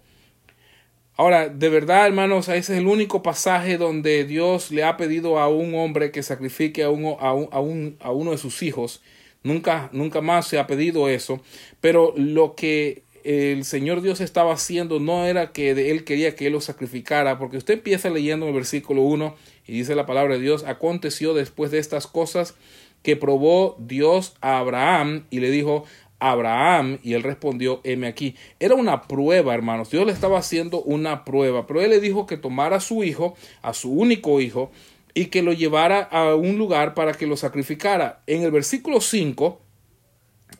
[1.19, 5.49] Ahora, de verdad, hermanos, ese es el único pasaje donde Dios le ha pedido a
[5.49, 9.01] un hombre que sacrifique a, uno, a, un, a, uno de sus hijos.
[9.43, 11.41] Nunca, nunca más se ha pedido eso.
[11.81, 16.53] Pero lo que el Señor Dios estaba haciendo no era que Él quería que Él
[16.53, 19.35] lo sacrificara, porque usted empieza leyendo el versículo 1
[19.67, 22.55] y dice la palabra de Dios, aconteció después de estas cosas
[23.03, 25.83] que probó Dios a Abraham y le dijo,
[26.19, 28.35] Abraham y él respondió, heme aquí.
[28.59, 29.89] Era una prueba, hermanos.
[29.89, 33.35] Dios le estaba haciendo una prueba, pero él le dijo que tomara a su hijo,
[33.61, 34.71] a su único hijo,
[35.13, 38.21] y que lo llevara a un lugar para que lo sacrificara.
[38.27, 39.59] En el versículo 5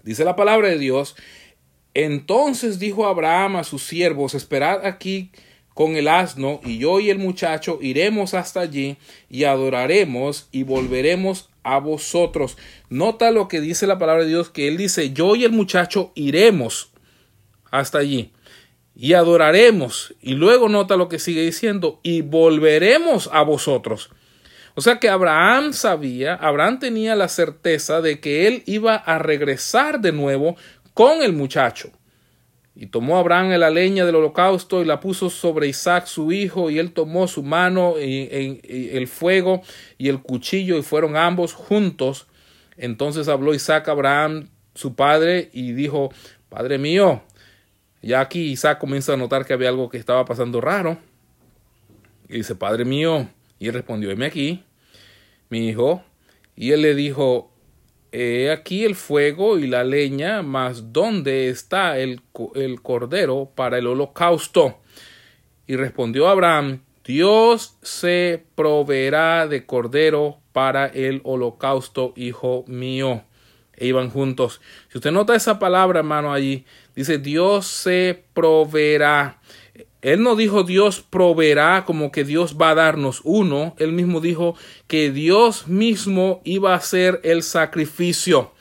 [0.04, 1.16] dice la palabra de Dios,
[1.94, 5.32] entonces dijo Abraham a sus siervos, esperad aquí
[5.74, 8.98] con el asno, y yo y el muchacho iremos hasta allí
[9.30, 12.58] y adoraremos y volveremos a vosotros.
[12.90, 16.12] Nota lo que dice la palabra de Dios, que él dice, yo y el muchacho
[16.16, 16.92] iremos
[17.72, 18.32] hasta allí
[18.96, 20.14] y adoraremos.
[20.22, 24.10] Y luego nota lo que sigue diciendo, y volveremos a vosotros.
[24.76, 30.02] O sea que Abraham sabía, Abraham tenía la certeza de que él iba a regresar
[30.02, 30.58] de nuevo
[30.94, 31.92] con el muchacho.
[32.82, 36.80] Y tomó Abraham la leña del holocausto y la puso sobre Isaac su hijo, y
[36.80, 38.30] él tomó su mano y,
[38.94, 39.62] el fuego
[39.98, 42.28] y el cuchillo, y fueron ambos juntos.
[42.78, 46.14] Entonces habló Isaac a Abraham, su padre, y dijo,
[46.48, 47.22] Padre mío,
[48.02, 50.98] ya aquí Isaac comienza a notar que había algo que estaba pasando raro.
[52.30, 53.28] Y dice, Padre mío,
[53.60, 54.64] y él respondió, heme aquí,
[55.50, 56.02] mi hijo.
[56.56, 57.49] Y él le dijo,
[58.12, 62.22] He aquí el fuego y la leña, mas ¿dónde está el,
[62.56, 64.80] el cordero para el holocausto?
[65.68, 73.24] Y respondió Abraham, Dios se proveerá de cordero para el holocausto, hijo mío.
[73.76, 74.62] E iban juntos.
[74.90, 79.40] Si usted nota esa palabra, hermano, allí, dice Dios se proveerá.
[80.02, 83.76] Él no dijo Dios proveerá como que Dios va a darnos uno.
[83.80, 84.56] Él mismo dijo
[84.88, 88.54] que Dios mismo iba a hacer el sacrificio.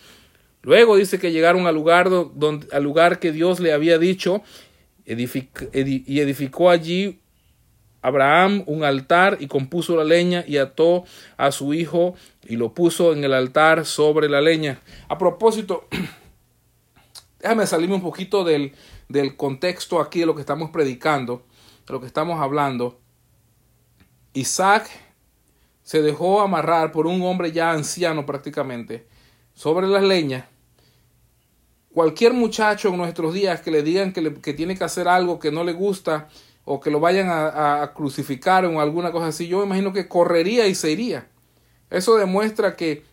[0.63, 2.11] Luego dice que llegaron al lugar,
[2.73, 4.43] al lugar que Dios le había dicho
[5.07, 5.13] y
[6.21, 7.21] edificó allí
[8.03, 11.05] Abraham un altar y compuso la leña y ató
[11.37, 12.15] a su hijo
[12.47, 14.81] y lo puso en el altar sobre la leña.
[15.09, 15.89] A propósito,
[17.41, 18.73] déjame salirme un poquito del,
[19.09, 21.47] del contexto aquí de lo que estamos predicando,
[21.87, 23.01] de lo que estamos hablando.
[24.35, 24.89] Isaac
[25.83, 29.07] se dejó amarrar por un hombre ya anciano prácticamente
[29.55, 30.45] sobre las leñas.
[31.93, 35.65] Cualquier muchacho en nuestros días que le digan que, tiene que hacer algo que no
[35.65, 36.29] le gusta
[36.65, 40.75] o que lo vayan a, crucificar o alguna cosa así, yo imagino que correría y
[40.75, 41.27] se iría.
[41.89, 43.05] Eso demuestra que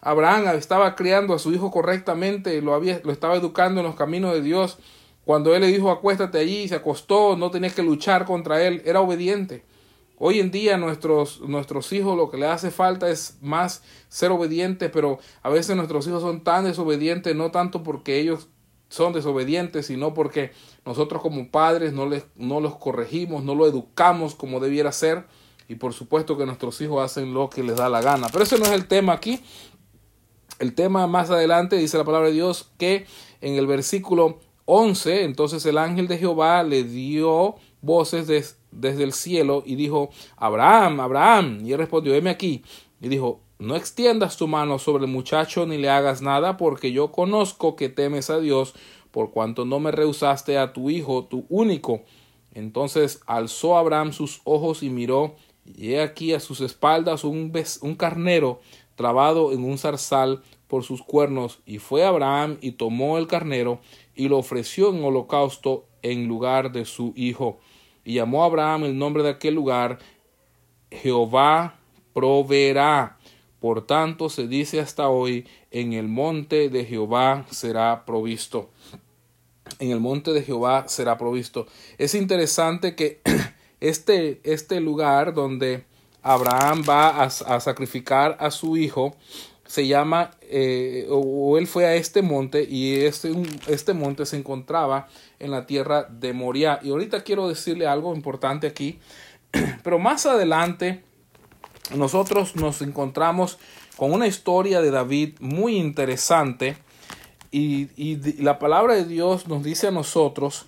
[0.00, 4.34] Abraham estaba criando a su hijo correctamente, lo, había, lo estaba educando en los caminos
[4.34, 4.78] de Dios.
[5.24, 9.00] Cuando él le dijo acuéstate allí, se acostó, no tenía que luchar contra él, era
[9.00, 9.64] obediente.
[10.18, 14.90] Hoy en día nuestros, nuestros hijos lo que le hace falta es más ser obedientes,
[14.92, 18.48] pero a veces nuestros hijos son tan desobedientes, no tanto porque ellos
[18.88, 20.52] son desobedientes, sino porque
[20.84, 25.24] nosotros como padres no, les, no los corregimos, no lo educamos como debiera ser.
[25.66, 28.28] Y por supuesto que nuestros hijos hacen lo que les da la gana.
[28.30, 29.40] Pero ese no es el tema aquí.
[30.58, 33.06] El tema más adelante dice la palabra de Dios que
[33.40, 39.12] en el versículo 11, entonces el ángel de Jehová le dio voces des- desde el
[39.12, 41.60] cielo y dijo, Abraham, Abraham.
[41.64, 42.62] Y él respondió, heme aquí.
[43.00, 47.12] Y dijo, no extiendas tu mano sobre el muchacho ni le hagas nada, porque yo
[47.12, 48.74] conozco que temes a Dios,
[49.10, 52.02] por cuanto no me rehusaste a tu hijo, tu único.
[52.54, 55.34] Entonces alzó Abraham sus ojos y miró,
[55.64, 57.52] y he aquí a sus espaldas un,
[57.82, 58.60] un carnero
[58.94, 63.80] trabado en un zarzal por sus cuernos, y fue Abraham y tomó el carnero
[64.14, 67.60] y lo ofreció en holocausto en lugar de su hijo.
[68.04, 69.98] Y llamó a Abraham el nombre de aquel lugar
[70.90, 71.78] Jehová
[72.12, 73.18] proveerá.
[73.60, 78.70] Por tanto se dice hasta hoy, en el monte de Jehová será provisto.
[79.78, 81.66] En el monte de Jehová será provisto.
[81.96, 83.20] Es interesante que
[83.80, 85.84] este, este lugar donde
[86.22, 89.16] Abraham va a, a sacrificar a su hijo
[89.72, 93.32] se llama, eh, o, él fue a este monte y este,
[93.68, 96.78] este monte se encontraba en la tierra de Moria.
[96.82, 98.98] Y ahorita quiero decirle algo importante aquí,
[99.82, 101.02] pero más adelante
[101.96, 103.58] nosotros nos encontramos
[103.96, 106.76] con una historia de David muy interesante
[107.50, 110.66] y, y la palabra de Dios nos dice a nosotros,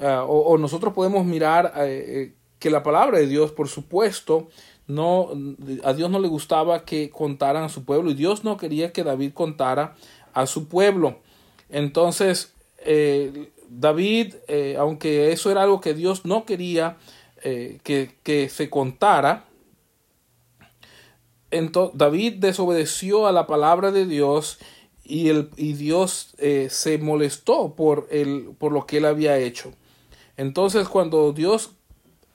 [0.00, 4.48] uh, o, nosotros podemos mirar uh, que la palabra de Dios, por supuesto,
[4.88, 5.30] no,
[5.82, 9.04] a Dios no le gustaba que contaran a su pueblo y Dios no quería que
[9.04, 9.96] David contara
[10.32, 11.18] a su pueblo.
[11.68, 16.98] Entonces, eh, David, eh, aunque eso era algo que Dios no quería
[17.42, 19.46] eh, que, que, se contara,
[21.94, 24.58] David desobedeció a la palabra de Dios
[25.02, 26.34] y, el, y Dios
[26.68, 29.72] se molestó por, el, por lo que él había hecho.
[30.36, 31.70] Entonces, cuando Dios,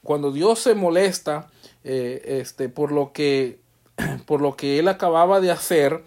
[0.03, 1.51] cuando Dios se molesta,
[1.83, 3.59] eh, este, por lo que
[4.25, 6.03] por lo que él acababa de hacer,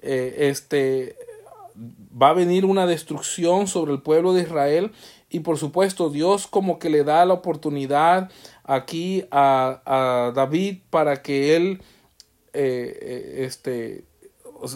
[0.00, 1.16] eh, este,
[2.20, 4.92] va a venir una destrucción sobre el pueblo de Israel
[5.30, 8.30] y por supuesto Dios como que le da la oportunidad
[8.64, 11.82] aquí a, a David para que él
[12.52, 14.04] eh, este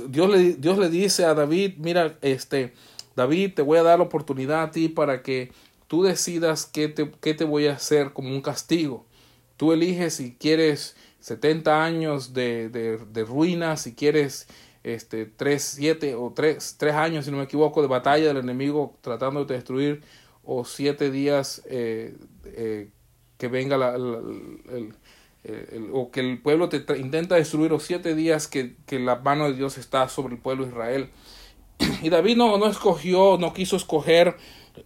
[0.09, 2.74] Dios le, Dios le dice a David mira este
[3.16, 5.51] David te voy a dar la oportunidad a ti para que
[5.88, 9.07] tú decidas qué te, qué te voy a hacer como un castigo
[9.57, 14.48] Tú eliges si quieres 70 años de, de, de ruina, si quieres
[14.82, 18.98] este, 3, 7 o 3, 3, años, si no me equivoco, de batalla del enemigo
[19.00, 20.03] tratando de destruir,
[20.44, 22.90] o 7 días eh, eh,
[23.38, 24.94] que venga la, el,
[25.44, 29.46] el, o que el pueblo te intenta destruir, o 7 días que, que la mano
[29.48, 31.11] de Dios está sobre el pueblo de Israel.
[32.03, 34.36] Y David no, no escogió, no quiso escoger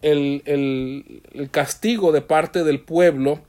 [0.02, 3.40] el, el castigo de parte del pueblo,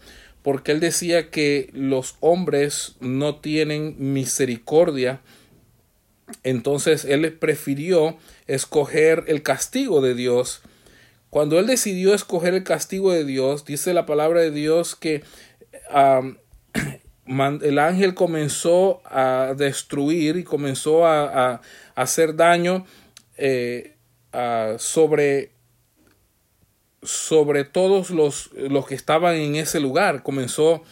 [0.47, 5.19] porque él decía que los hombres no tienen misericordia.
[6.43, 10.61] Entonces él prefirió escoger el castigo de Dios.
[11.29, 15.21] Cuando él decidió escoger el castigo de Dios, dice la palabra de Dios que
[17.25, 21.59] el ángel comenzó a destruir y comenzó a,
[21.93, 22.85] hacer daño
[23.35, 23.97] eh,
[24.77, 25.56] sobre
[27.03, 30.23] sobre todos los, los que estaban en ese lugar.
[30.23, 30.83] Comenzó,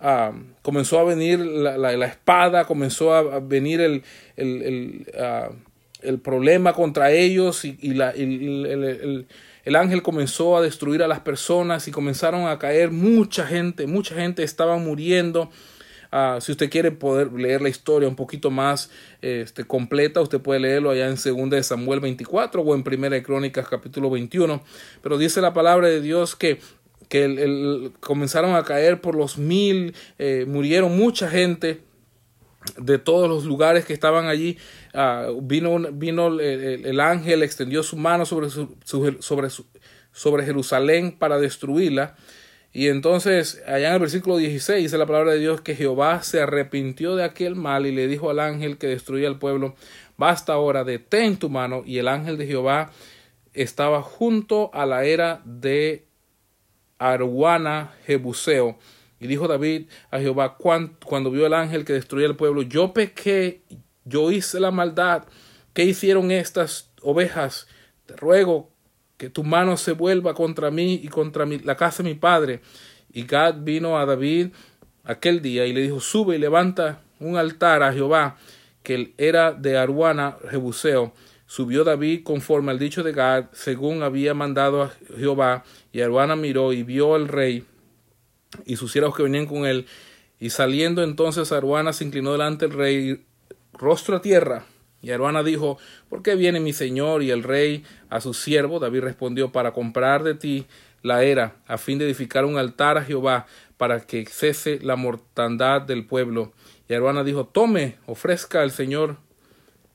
[0.00, 4.02] uh, comenzó a venir la, la, la, espada, comenzó a venir el,
[4.36, 5.54] el, el, uh,
[6.02, 9.26] el problema contra ellos y, y, la, el,
[9.64, 14.14] el, ángel comenzó a destruir a las personas y comenzaron a caer mucha gente, mucha
[14.14, 15.50] gente estaba muriendo.
[16.14, 18.88] Uh, si usted quiere poder leer la historia un poquito más
[19.20, 23.22] este, completa, usted puede leerlo allá en 2 de Samuel 24 o en 1 de
[23.24, 24.62] Crónicas capítulo 21.
[25.02, 26.60] Pero dice la palabra de Dios que,
[27.08, 31.80] que comenzaron a caer por los mil, eh, murieron mucha gente
[32.78, 34.56] de todos los lugares que estaban allí.
[34.94, 39.48] Uh, vino vino el, el, ángel, extendió su mano sobre, sobre,
[40.12, 42.14] sobre Jerusalén para destruirla.
[42.76, 46.40] Y entonces, allá en el versículo 16 dice la palabra de Dios que Jehová se
[46.40, 49.76] arrepintió de aquel mal y le dijo al ángel que destruía al pueblo,
[50.16, 51.84] basta ahora, detén tu mano.
[51.86, 52.90] Y el ángel de Jehová
[53.52, 56.08] estaba junto a la era de
[56.98, 58.76] Arwana Jebuseo.
[59.20, 63.62] Y dijo David a Jehová cuando vio el ángel que destruía el pueblo, yo pequé,
[64.04, 65.26] yo hice la maldad.
[65.74, 67.68] ¿Qué hicieron estas ovejas?
[68.06, 68.73] Te ruego
[69.24, 72.60] que tu mano se vuelva contra mí y contra mi, la casa de mi padre.
[73.10, 74.48] Y Gad vino a David
[75.02, 78.36] aquel día y le dijo, sube y levanta un altar a Jehová,
[78.82, 81.14] que era de Aruana, Jebuseo.
[81.46, 86.74] Subió David conforme al dicho de Gad, según había mandado a Jehová, y Aruana miró
[86.74, 87.64] y vio al rey
[88.66, 89.86] y sus siervos que venían con él,
[90.38, 93.24] y saliendo entonces Aruana se inclinó delante del rey,
[93.72, 94.66] rostro a tierra,
[95.04, 95.76] y Aruana dijo,
[96.08, 98.78] ¿por qué viene mi señor y el rey a su siervo?
[98.78, 100.66] David respondió, para comprar de ti
[101.02, 103.44] la era, a fin de edificar un altar a Jehová,
[103.76, 106.54] para que cese la mortandad del pueblo.
[106.88, 109.18] Y Aruana dijo, tome, ofrezca al señor,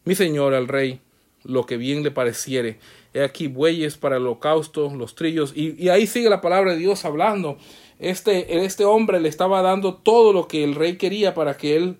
[0.05, 1.01] mi señor, al rey,
[1.43, 2.77] lo que bien le pareciere.
[3.15, 6.77] He aquí bueyes para el holocausto, los trillos, y, y ahí sigue la palabra de
[6.77, 7.57] Dios hablando.
[7.99, 11.97] Este, este hombre le estaba dando todo lo que el rey quería para que él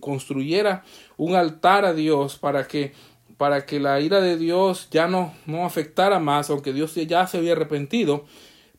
[0.00, 0.82] construyera
[1.16, 2.92] un altar a Dios, para que,
[3.36, 7.38] para que la ira de Dios ya no, no afectara más, aunque Dios ya se
[7.38, 8.24] había arrepentido.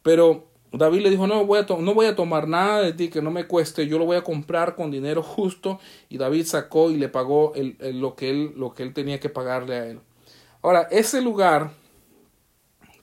[0.02, 3.22] Pero David le dijo, no voy, a no voy a tomar nada de ti que
[3.22, 5.80] no me cueste, yo lo voy a comprar con dinero justo.
[6.10, 9.76] Y David sacó y le pagó lo, que él, lo que él tenía que pagarle
[9.76, 10.02] a él.
[10.62, 11.72] Ahora, ese lugar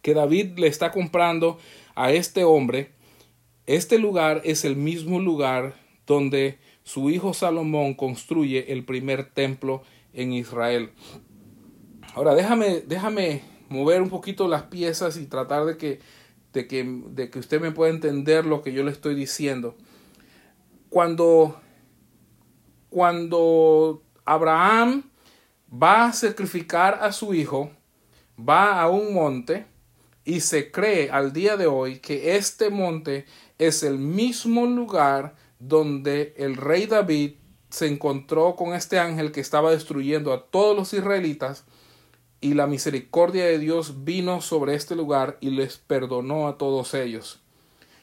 [0.03, 1.59] que David le está comprando
[1.95, 2.91] a este hombre,
[3.77, 10.33] este lugar es el mismo lugar donde su hijo Salomón construye el primer templo en
[10.33, 10.91] Israel.
[12.15, 16.01] Ahora déjame, déjame mover un poquito las piezas y tratar de que,
[16.53, 19.77] de que, de que usted me pueda entender lo que yo le estoy diciendo.
[20.89, 21.61] Cuando,
[22.89, 25.05] cuando Abraham
[25.73, 27.71] va a sacrificar a su hijo,
[28.37, 29.67] va a un monte
[30.25, 33.27] y se cree al día de hoy que este monte
[33.61, 37.33] es el mismo lugar donde el rey David
[37.69, 41.65] se encontró con este ángel que estaba destruyendo a todos los israelitas
[42.41, 47.41] y la misericordia de Dios vino sobre este lugar y les perdonó a todos ellos.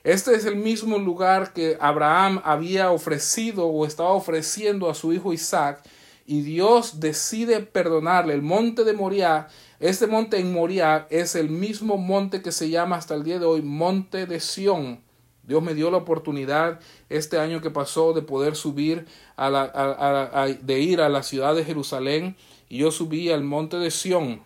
[0.03, 5.33] Este es el mismo lugar que Abraham había ofrecido o estaba ofreciendo a su hijo
[5.33, 5.81] Isaac
[6.27, 8.35] y Dios decide perdonarle.
[8.35, 9.47] El monte de Moriah,
[9.79, 13.45] este monte en Moriah es el mismo monte que se llama hasta el día de
[13.45, 15.06] hoy Monte de Sión.
[15.47, 16.79] Dios me dio la oportunidad
[17.09, 19.05] este año que pasó de poder subir
[19.37, 22.35] a la, de ir a la ciudad de Jerusalén
[22.67, 24.45] y yo subí al monte de Sión.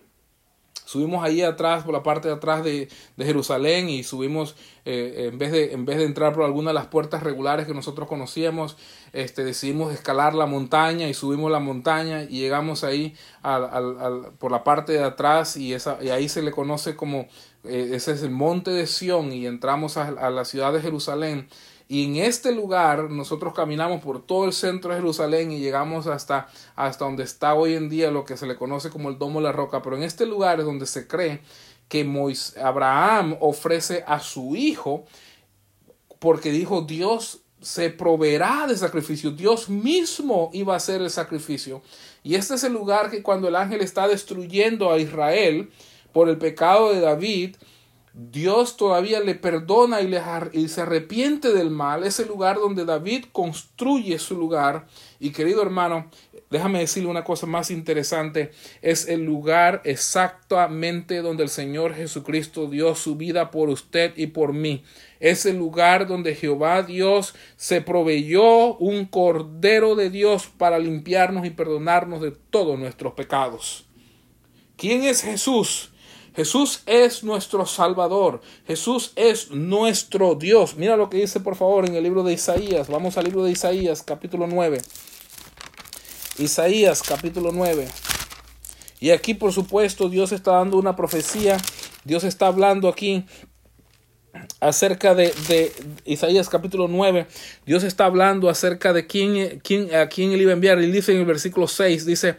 [0.85, 5.37] Subimos ahí atrás, por la parte de atrás de, de Jerusalén y subimos, eh, en,
[5.37, 8.75] vez de, en vez de entrar por alguna de las puertas regulares que nosotros conocíamos,
[9.13, 14.51] este, decidimos escalar la montaña y subimos la montaña y llegamos ahí al, al, por
[14.51, 17.27] la parte de atrás y, esa, y ahí se le conoce como
[17.63, 21.47] ese es el monte de Sión y entramos a, la ciudad de Jerusalén.
[21.87, 26.47] Y en este lugar nosotros caminamos por todo el centro de Jerusalén y llegamos hasta,
[26.75, 29.45] hasta donde está hoy en día lo que se le conoce como el Domo de
[29.45, 29.81] la Roca.
[29.81, 31.41] Pero en este lugar es donde se cree
[31.89, 35.05] que Moisés, Abraham ofrece a su hijo
[36.19, 39.31] porque dijo Dios se proveerá de sacrificio.
[39.31, 41.81] Dios mismo iba a hacer el sacrificio.
[42.23, 45.71] Y este es el lugar que cuando el ángel está destruyendo a Israel,
[46.11, 47.55] por el pecado de David,
[48.13, 52.03] Dios todavía le perdona y, le, y se arrepiente del mal.
[52.03, 54.85] Es el lugar donde David construye su lugar.
[55.19, 56.09] Y querido hermano,
[56.49, 58.51] déjame decirle una cosa más interesante.
[58.81, 64.51] Es el lugar exactamente donde el Señor Jesucristo dio su vida por usted y por
[64.51, 64.83] mí.
[65.21, 71.51] Es el lugar donde Jehová Dios se proveyó un cordero de Dios para limpiarnos y
[71.51, 73.85] perdonarnos de todos nuestros pecados.
[74.75, 75.91] ¿Quién es Jesús?
[76.35, 78.41] Jesús es nuestro Salvador.
[78.65, 80.75] Jesús es nuestro Dios.
[80.75, 82.87] Mira lo que dice por favor en el libro de Isaías.
[82.87, 84.81] Vamos al libro de Isaías capítulo 9.
[86.37, 87.87] Isaías capítulo 9.
[88.99, 91.57] Y aquí por supuesto Dios está dando una profecía.
[92.05, 93.25] Dios está hablando aquí
[94.59, 95.73] acerca de, de,
[96.05, 97.27] Isaías capítulo 9,
[97.65, 100.81] Dios está hablando acerca de quién, quién, a quién él iba a enviar.
[100.81, 102.37] Y dice en el versículo 6, dice,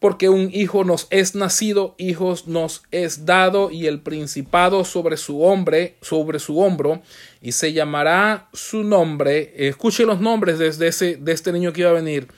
[0.00, 5.42] porque un hijo nos es nacido, hijos nos es dado, y el principado sobre su
[5.42, 7.02] hombre, sobre su hombro,
[7.42, 9.52] y se llamará su nombre.
[9.56, 12.28] Escuche los nombres desde ese, de este niño que iba a venir.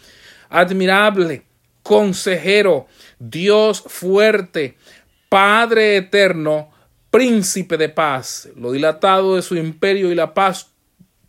[0.49, 1.43] Admirable,
[1.83, 2.87] consejero,
[3.19, 4.77] Dios fuerte,
[5.29, 6.71] Padre eterno,
[7.11, 8.49] príncipe de paz.
[8.57, 10.70] Lo dilatado de su imperio y la paz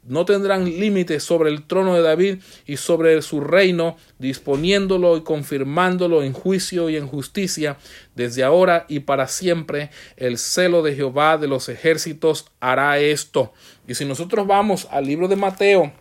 [0.03, 6.23] no tendrán límites sobre el trono de David y sobre su reino, disponiéndolo y confirmándolo
[6.23, 7.77] en juicio y en justicia,
[8.15, 9.91] desde ahora y para siempre.
[10.17, 13.53] El celo de Jehová de los ejércitos hará esto.
[13.87, 15.91] Y si nosotros vamos al libro de Mateo,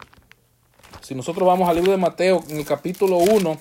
[1.02, 3.58] si nosotros vamos al libro de Mateo en el capítulo 1,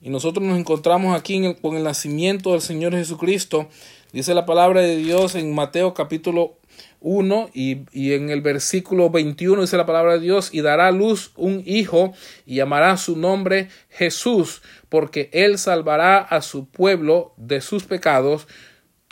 [0.00, 3.68] y nosotros nos encontramos aquí con el nacimiento del Señor Jesucristo,
[4.12, 6.58] dice la palabra de Dios en Mateo capítulo
[7.02, 11.32] 1 y, y, en el versículo 21 dice la palabra de Dios y dará luz
[11.36, 12.12] un hijo
[12.46, 18.46] y llamará su nombre Jesús porque él salvará a su pueblo de sus pecados.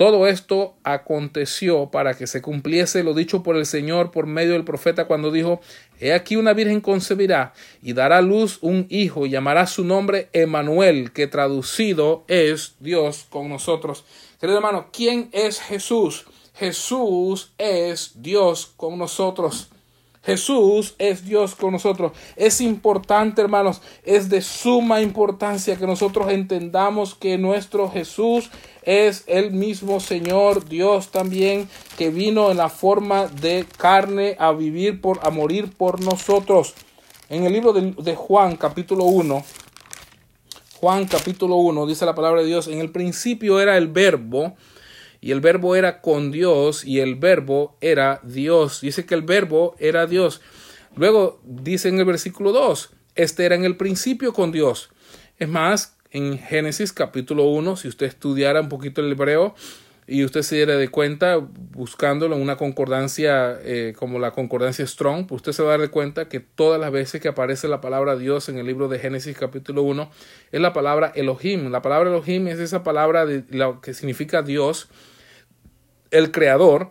[0.00, 4.64] Todo esto aconteció para que se cumpliese lo dicho por el Señor por medio del
[4.64, 5.60] profeta cuando dijo,
[6.00, 11.12] He aquí una virgen concebirá y dará luz un hijo y llamará su nombre Emanuel,
[11.12, 14.06] que traducido es Dios con nosotros.
[14.40, 16.24] Querido hermano, ¿quién es Jesús?
[16.60, 19.70] Jesús es Dios con nosotros.
[20.22, 22.12] Jesús es Dios con nosotros.
[22.36, 28.50] Es importante, hermanos, es de suma importancia que nosotros entendamos que nuestro Jesús
[28.82, 35.00] es el mismo Señor Dios también que vino en la forma de carne a vivir
[35.00, 36.74] por a morir por nosotros.
[37.30, 39.44] En el libro de, Juan capítulo 1
[40.78, 44.56] Juan capítulo 1 dice la palabra de Dios, en el principio era el verbo
[45.20, 48.80] y el verbo era con Dios y el verbo era Dios.
[48.80, 50.40] Dice que el verbo era Dios.
[50.96, 54.90] Luego dice en el versículo 2, este era en el principio con Dios.
[55.38, 59.54] Es más, en Génesis capítulo 1, si usted estudiara un poquito el hebreo
[60.06, 65.26] y usted se diera de cuenta buscándolo en una concordancia eh, como la concordancia Strong,
[65.28, 67.80] pues usted se va a dar de cuenta que todas las veces que aparece la
[67.80, 70.10] palabra Dios en el libro de Génesis capítulo 1
[70.50, 71.70] es la palabra Elohim.
[71.70, 73.44] La palabra Elohim es esa palabra de,
[73.80, 74.88] que significa Dios
[76.10, 76.90] el creador.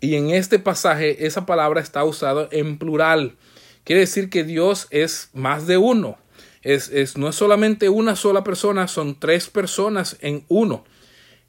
[0.00, 3.36] Y en este pasaje esa palabra está usada en plural.
[3.84, 6.18] Quiere decir que Dios es más de uno.
[6.62, 10.84] Es, es, no es solamente una sola persona, son tres personas en uno.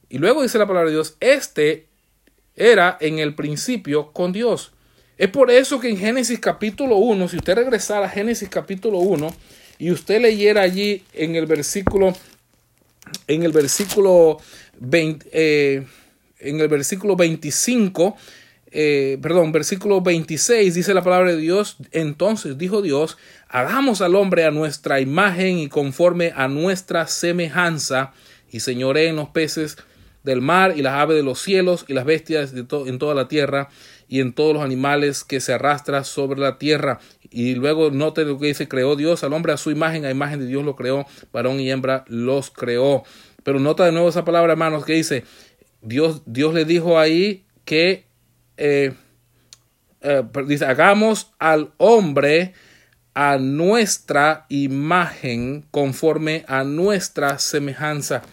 [0.10, 1.88] Y luego dice la palabra de Dios, este
[2.56, 4.72] era en el principio con Dios.
[5.18, 9.34] Es por eso que en Génesis capítulo 1, si usted regresara a Génesis capítulo 1
[9.80, 12.14] y usted leyera allí en el versículo,
[13.28, 14.38] en el versículo
[14.78, 15.86] 20, eh,
[16.40, 18.16] en el versículo 25,
[18.72, 23.18] eh, perdón, versículo 26 dice la palabra de Dios, entonces dijo Dios,
[23.48, 28.14] hagamos al hombre a nuestra imagen y conforme a nuestra semejanza,
[28.52, 29.78] y señoré en los peces
[30.24, 33.28] del mar y las aves de los cielos y las bestias de en toda la
[33.28, 33.70] tierra
[34.08, 37.00] y en todos los animales que se arrastran sobre la tierra.
[37.30, 40.40] Y luego note lo que dice, creó Dios al hombre a su imagen, a imagen
[40.40, 43.04] de Dios lo creó, varón y hembra los creó.
[43.44, 45.24] Pero nota de nuevo esa palabra, hermanos, que dice,
[45.86, 48.06] Dios, Dios le dijo ahí que
[48.58, 48.94] eh,
[50.02, 52.54] eh, dice, hagamos al hombre
[53.14, 58.24] a nuestra imagen conforme a nuestra semejanza.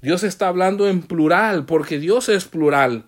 [0.00, 3.04] Dios está hablando en plural porque Dios es plural.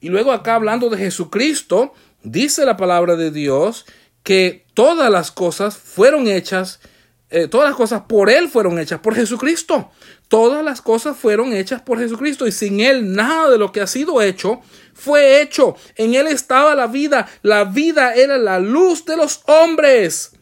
[0.00, 3.84] Y luego acá hablando de Jesucristo, dice la palabra de Dios
[4.22, 6.80] que todas las cosas fueron hechas,
[7.28, 9.90] eh, todas las cosas por Él fueron hechas, por Jesucristo.
[10.32, 13.86] Todas las cosas fueron hechas por Jesucristo y sin Él nada de lo que ha
[13.86, 14.62] sido hecho
[14.94, 15.76] fue hecho.
[15.94, 17.28] En Él estaba la vida.
[17.42, 20.32] La vida era la luz de los hombres.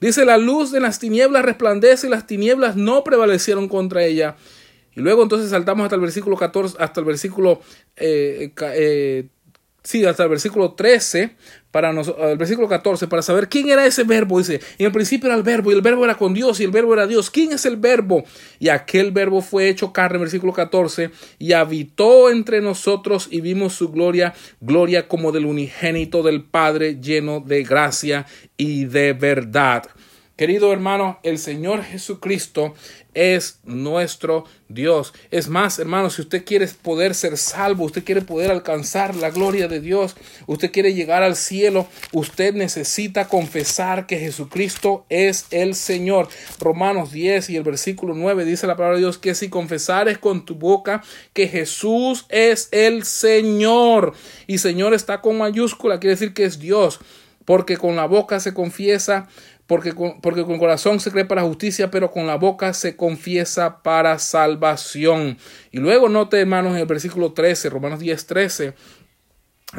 [0.00, 4.36] Dice, la luz de las tinieblas resplandece y las tinieblas no prevalecieron contra ella.
[4.94, 7.62] Y luego entonces saltamos hasta el versículo 14, hasta el versículo
[7.96, 9.28] eh, eh,
[9.82, 11.34] sí, hasta el versículo 13,
[11.74, 14.38] para el versículo 14, para saber quién era ese verbo.
[14.38, 16.70] Dice, en el principio era el verbo, y el verbo era con Dios, y el
[16.70, 17.32] verbo era Dios.
[17.32, 18.22] ¿Quién es el verbo?
[18.60, 21.10] Y aquel verbo fue hecho carne, versículo 14,
[21.40, 27.40] y habitó entre nosotros, y vimos su gloria, gloria como del unigénito del Padre, lleno
[27.40, 28.24] de gracia
[28.56, 29.82] y de verdad.
[30.36, 32.74] Querido hermano, el Señor Jesucristo
[33.14, 35.14] es nuestro Dios.
[35.30, 39.68] Es más, hermano, si usted quiere poder ser salvo, usted quiere poder alcanzar la gloria
[39.68, 40.16] de Dios,
[40.48, 46.26] usted quiere llegar al cielo, usted necesita confesar que Jesucristo es el Señor.
[46.58, 50.44] Romanos 10 y el versículo 9 dice la palabra de Dios que si confesares con
[50.44, 54.14] tu boca que Jesús es el Señor
[54.48, 56.98] y Señor está con mayúscula, quiere decir que es Dios,
[57.44, 59.28] porque con la boca se confiesa
[59.74, 65.36] porque con, corazón se cree para justicia, pero con la boca se confiesa para salvación.
[65.72, 68.74] Y luego note, hermanos, en el versículo 13, Romanos 10, 13,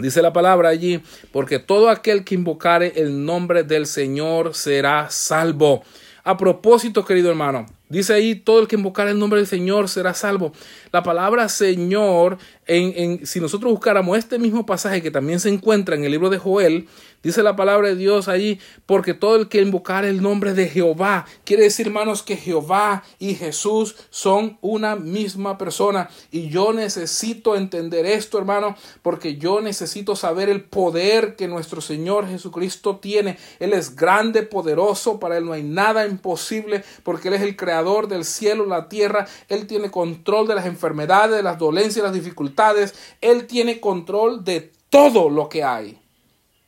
[0.02, 5.82] dice la palabra allí, porque todo aquel que invocare el nombre del Señor será salvo.
[6.26, 10.16] A propósito, querido hermano, Dice ahí, todo el que invocar el nombre del Señor será
[10.16, 10.54] salvo.
[10.92, 16.04] La palabra Señor, en, si nosotros buscáramos este mismo pasaje que también se encuentra en
[16.04, 16.88] el libro de Joel,
[17.30, 21.26] dice la palabra de Dios allí, porque todo el que invocar el nombre de Jehová,
[21.44, 26.10] quiere decir, hermanos, que Jehová y Jesús son una misma persona.
[26.32, 32.28] Y yo necesito entender esto, hermano, porque yo necesito saber el poder que nuestro Señor
[32.28, 33.38] Jesucristo tiene.
[33.60, 38.08] Él es grande, poderoso, para Él no hay nada imposible, porque Él es el creador
[38.08, 39.28] del cielo, la tierra.
[39.50, 42.94] Él tiene control de las enfermedades, de las dolencias, las dificultades.
[43.22, 46.05] Él tiene control de todo lo que hay.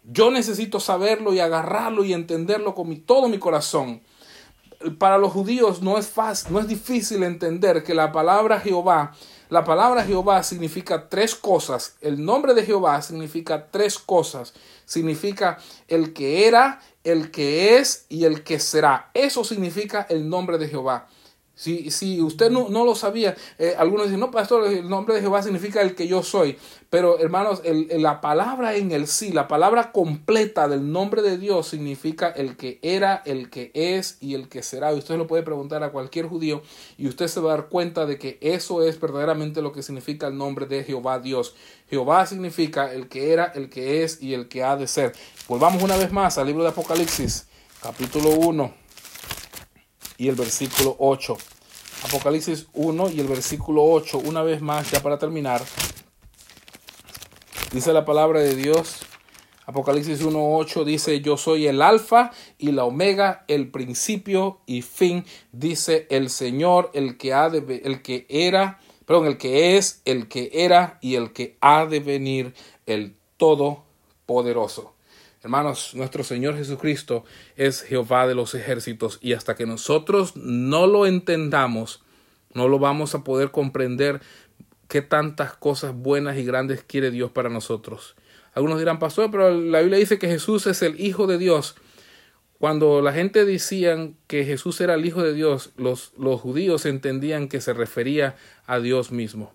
[0.09, 4.01] Yo necesito saberlo y agarrarlo y entenderlo con mi, todo mi corazón.
[4.99, 9.13] Para los judíos no es fácil, no es difícil entender que la palabra Jehová,
[9.49, 11.97] la palabra Jehová significa tres cosas.
[11.99, 14.53] El nombre de Jehová significa tres cosas.
[14.85, 15.57] Significa
[15.89, 19.11] el que era, el que es y el que será.
[19.13, 21.07] Eso significa el nombre de Jehová.
[21.57, 25.21] Si, si usted no, no lo sabía, eh, algunos dicen, no, pastor, el nombre de
[25.21, 26.55] Jehová significa el que yo soy.
[26.91, 31.67] Pero hermanos, el, la palabra en el sí, la palabra completa del nombre de Dios
[31.67, 34.93] significa el que era, el que es y el que será.
[34.93, 36.61] Y usted lo puede preguntar a cualquier judío
[36.95, 40.27] y usted se va a dar cuenta de que eso es verdaderamente lo que significa
[40.27, 41.55] el nombre de Jehová Dios.
[41.89, 45.13] Jehová significa el que era, el que es y el que ha de ser.
[45.47, 47.47] Volvamos una vez más al libro de Apocalipsis,
[47.81, 48.86] capítulo 1
[50.17, 51.37] y el versículo 8.
[52.05, 55.61] Apocalipsis 1 y el versículo 8, una vez más, ya para terminar.
[57.71, 58.99] Dice la palabra de Dios.
[59.65, 66.07] Apocalipsis 1.8 dice, yo soy el alfa y la omega, el principio y fin, dice
[66.09, 70.51] el Señor, el que ha de, el que era, perdón, el que es, el que
[70.53, 72.53] era y el que ha de venir,
[72.85, 74.93] el todopoderoso.
[75.43, 77.23] Hermanos, nuestro Señor Jesucristo
[77.55, 82.03] es Jehová de los ejércitos y hasta que nosotros no lo entendamos,
[82.53, 84.19] no lo vamos a poder comprender
[84.87, 88.15] qué tantas cosas buenas y grandes quiere Dios para nosotros.
[88.55, 91.75] Algunos dirán, pastor, pero la Biblia dice que Jesús es el Hijo de Dios.
[92.57, 97.49] Cuando la gente decían que Jesús era el Hijo de Dios, los, los judíos entendían
[97.49, 98.35] que se refería
[98.65, 99.53] a Dios mismo.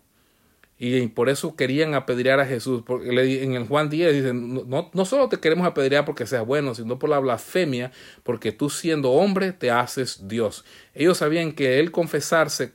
[0.84, 2.82] Y por eso querían apedrear a Jesús.
[2.84, 6.74] Porque en el Juan 10 dicen, no, no solo te queremos apedrear porque seas bueno,
[6.74, 7.92] sino por la blasfemia,
[8.24, 10.64] porque tú siendo hombre te haces Dios.
[10.92, 12.72] Ellos sabían que él confesarse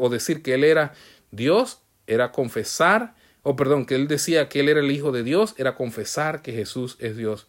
[0.00, 0.94] o decir que él era
[1.30, 5.54] Dios era confesar, o perdón, que él decía que él era el Hijo de Dios,
[5.56, 7.46] era confesar que Jesús es Dios.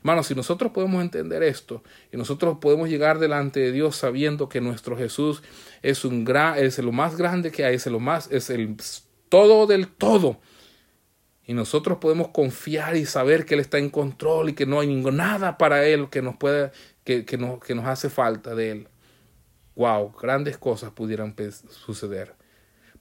[0.00, 1.82] Hermanos, si nosotros podemos entender esto
[2.12, 5.42] y nosotros podemos llegar delante de Dios sabiendo que nuestro Jesús
[5.80, 8.76] es un gran, es lo más grande que hay, es lo más, es el
[9.28, 10.40] todo del todo.
[11.44, 14.88] Y nosotros podemos confiar y saber que Él está en control y que no hay
[14.88, 16.72] nada para Él que nos pueda,
[17.04, 18.88] que, que, que nos hace falta de Él.
[19.76, 21.34] Wow, grandes cosas pudieran
[21.70, 22.34] suceder.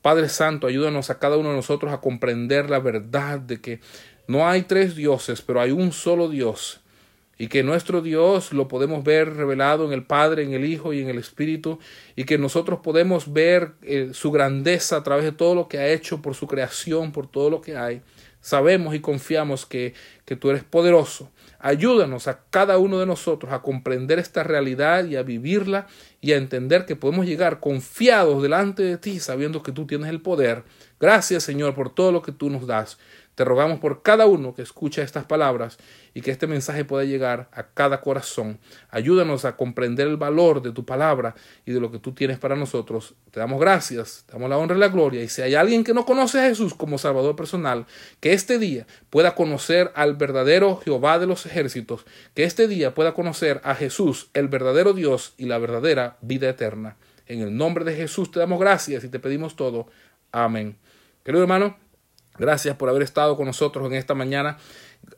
[0.01, 3.80] Padre Santo, ayúdanos a cada uno de nosotros a comprender la verdad de que
[4.28, 6.84] no hay tres dioses, pero hay un solo Dios
[7.38, 11.01] y que nuestro Dios lo podemos ver revelado en el Padre, en el Hijo y
[11.01, 11.79] en el Espíritu,
[12.15, 15.88] y que nosotros podemos ver eh, su grandeza a través de todo lo que ha
[15.88, 18.01] hecho por su creación, por todo lo que hay.
[18.39, 21.31] Sabemos y confiamos que, que tú eres poderoso.
[21.59, 25.88] Ayúdanos a cada uno de nosotros a comprender esta realidad y a vivirla
[26.21, 30.21] y a entender que podemos llegar confiados delante de ti sabiendo que tú tienes el
[30.21, 30.63] poder.
[30.99, 32.99] Gracias Señor por todo lo que tú nos das.
[33.36, 35.77] Te rogamos por cada uno que escucha estas palabras
[36.13, 38.59] y que este mensaje pueda llegar a cada corazón.
[38.89, 42.55] Ayúdanos a comprender el valor de tu palabra y de lo que tú tienes para
[42.55, 43.13] nosotros.
[43.31, 45.21] Te damos gracias, damos la honra y la gloria.
[45.21, 47.86] Y si hay alguien que no conoce a Jesús como Salvador personal,
[48.21, 53.13] que este día pueda conocer al verdadero Jehová de los ejércitos, que este día pueda
[53.13, 56.95] conocer a Jesús, el verdadero Dios y la verdadera vida eterna.
[57.27, 59.88] En el nombre de Jesús te damos gracias y te pedimos todo.
[60.31, 60.77] Amén.
[61.23, 61.75] Querido hermano,
[62.38, 64.57] Gracias por haber estado con nosotros en esta mañana.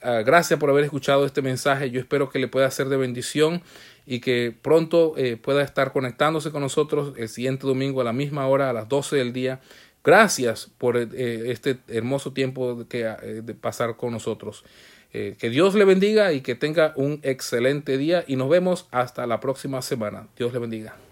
[0.02, 1.90] Ah, gracias por haber escuchado este mensaje.
[1.90, 3.62] Yo espero que le pueda ser de bendición
[4.06, 8.48] y que pronto eh, pueda estar conectándose con nosotros el siguiente domingo a la misma
[8.48, 9.60] hora, a las 12 del día.
[10.04, 11.08] Gracias por eh,
[11.52, 14.64] este hermoso tiempo que, eh, de pasar con nosotros.
[15.12, 19.40] que Dios le bendiga y que tenga un excelente día y nos vemos hasta la
[19.40, 20.28] próxima semana.
[20.38, 21.07] Dios le bendiga.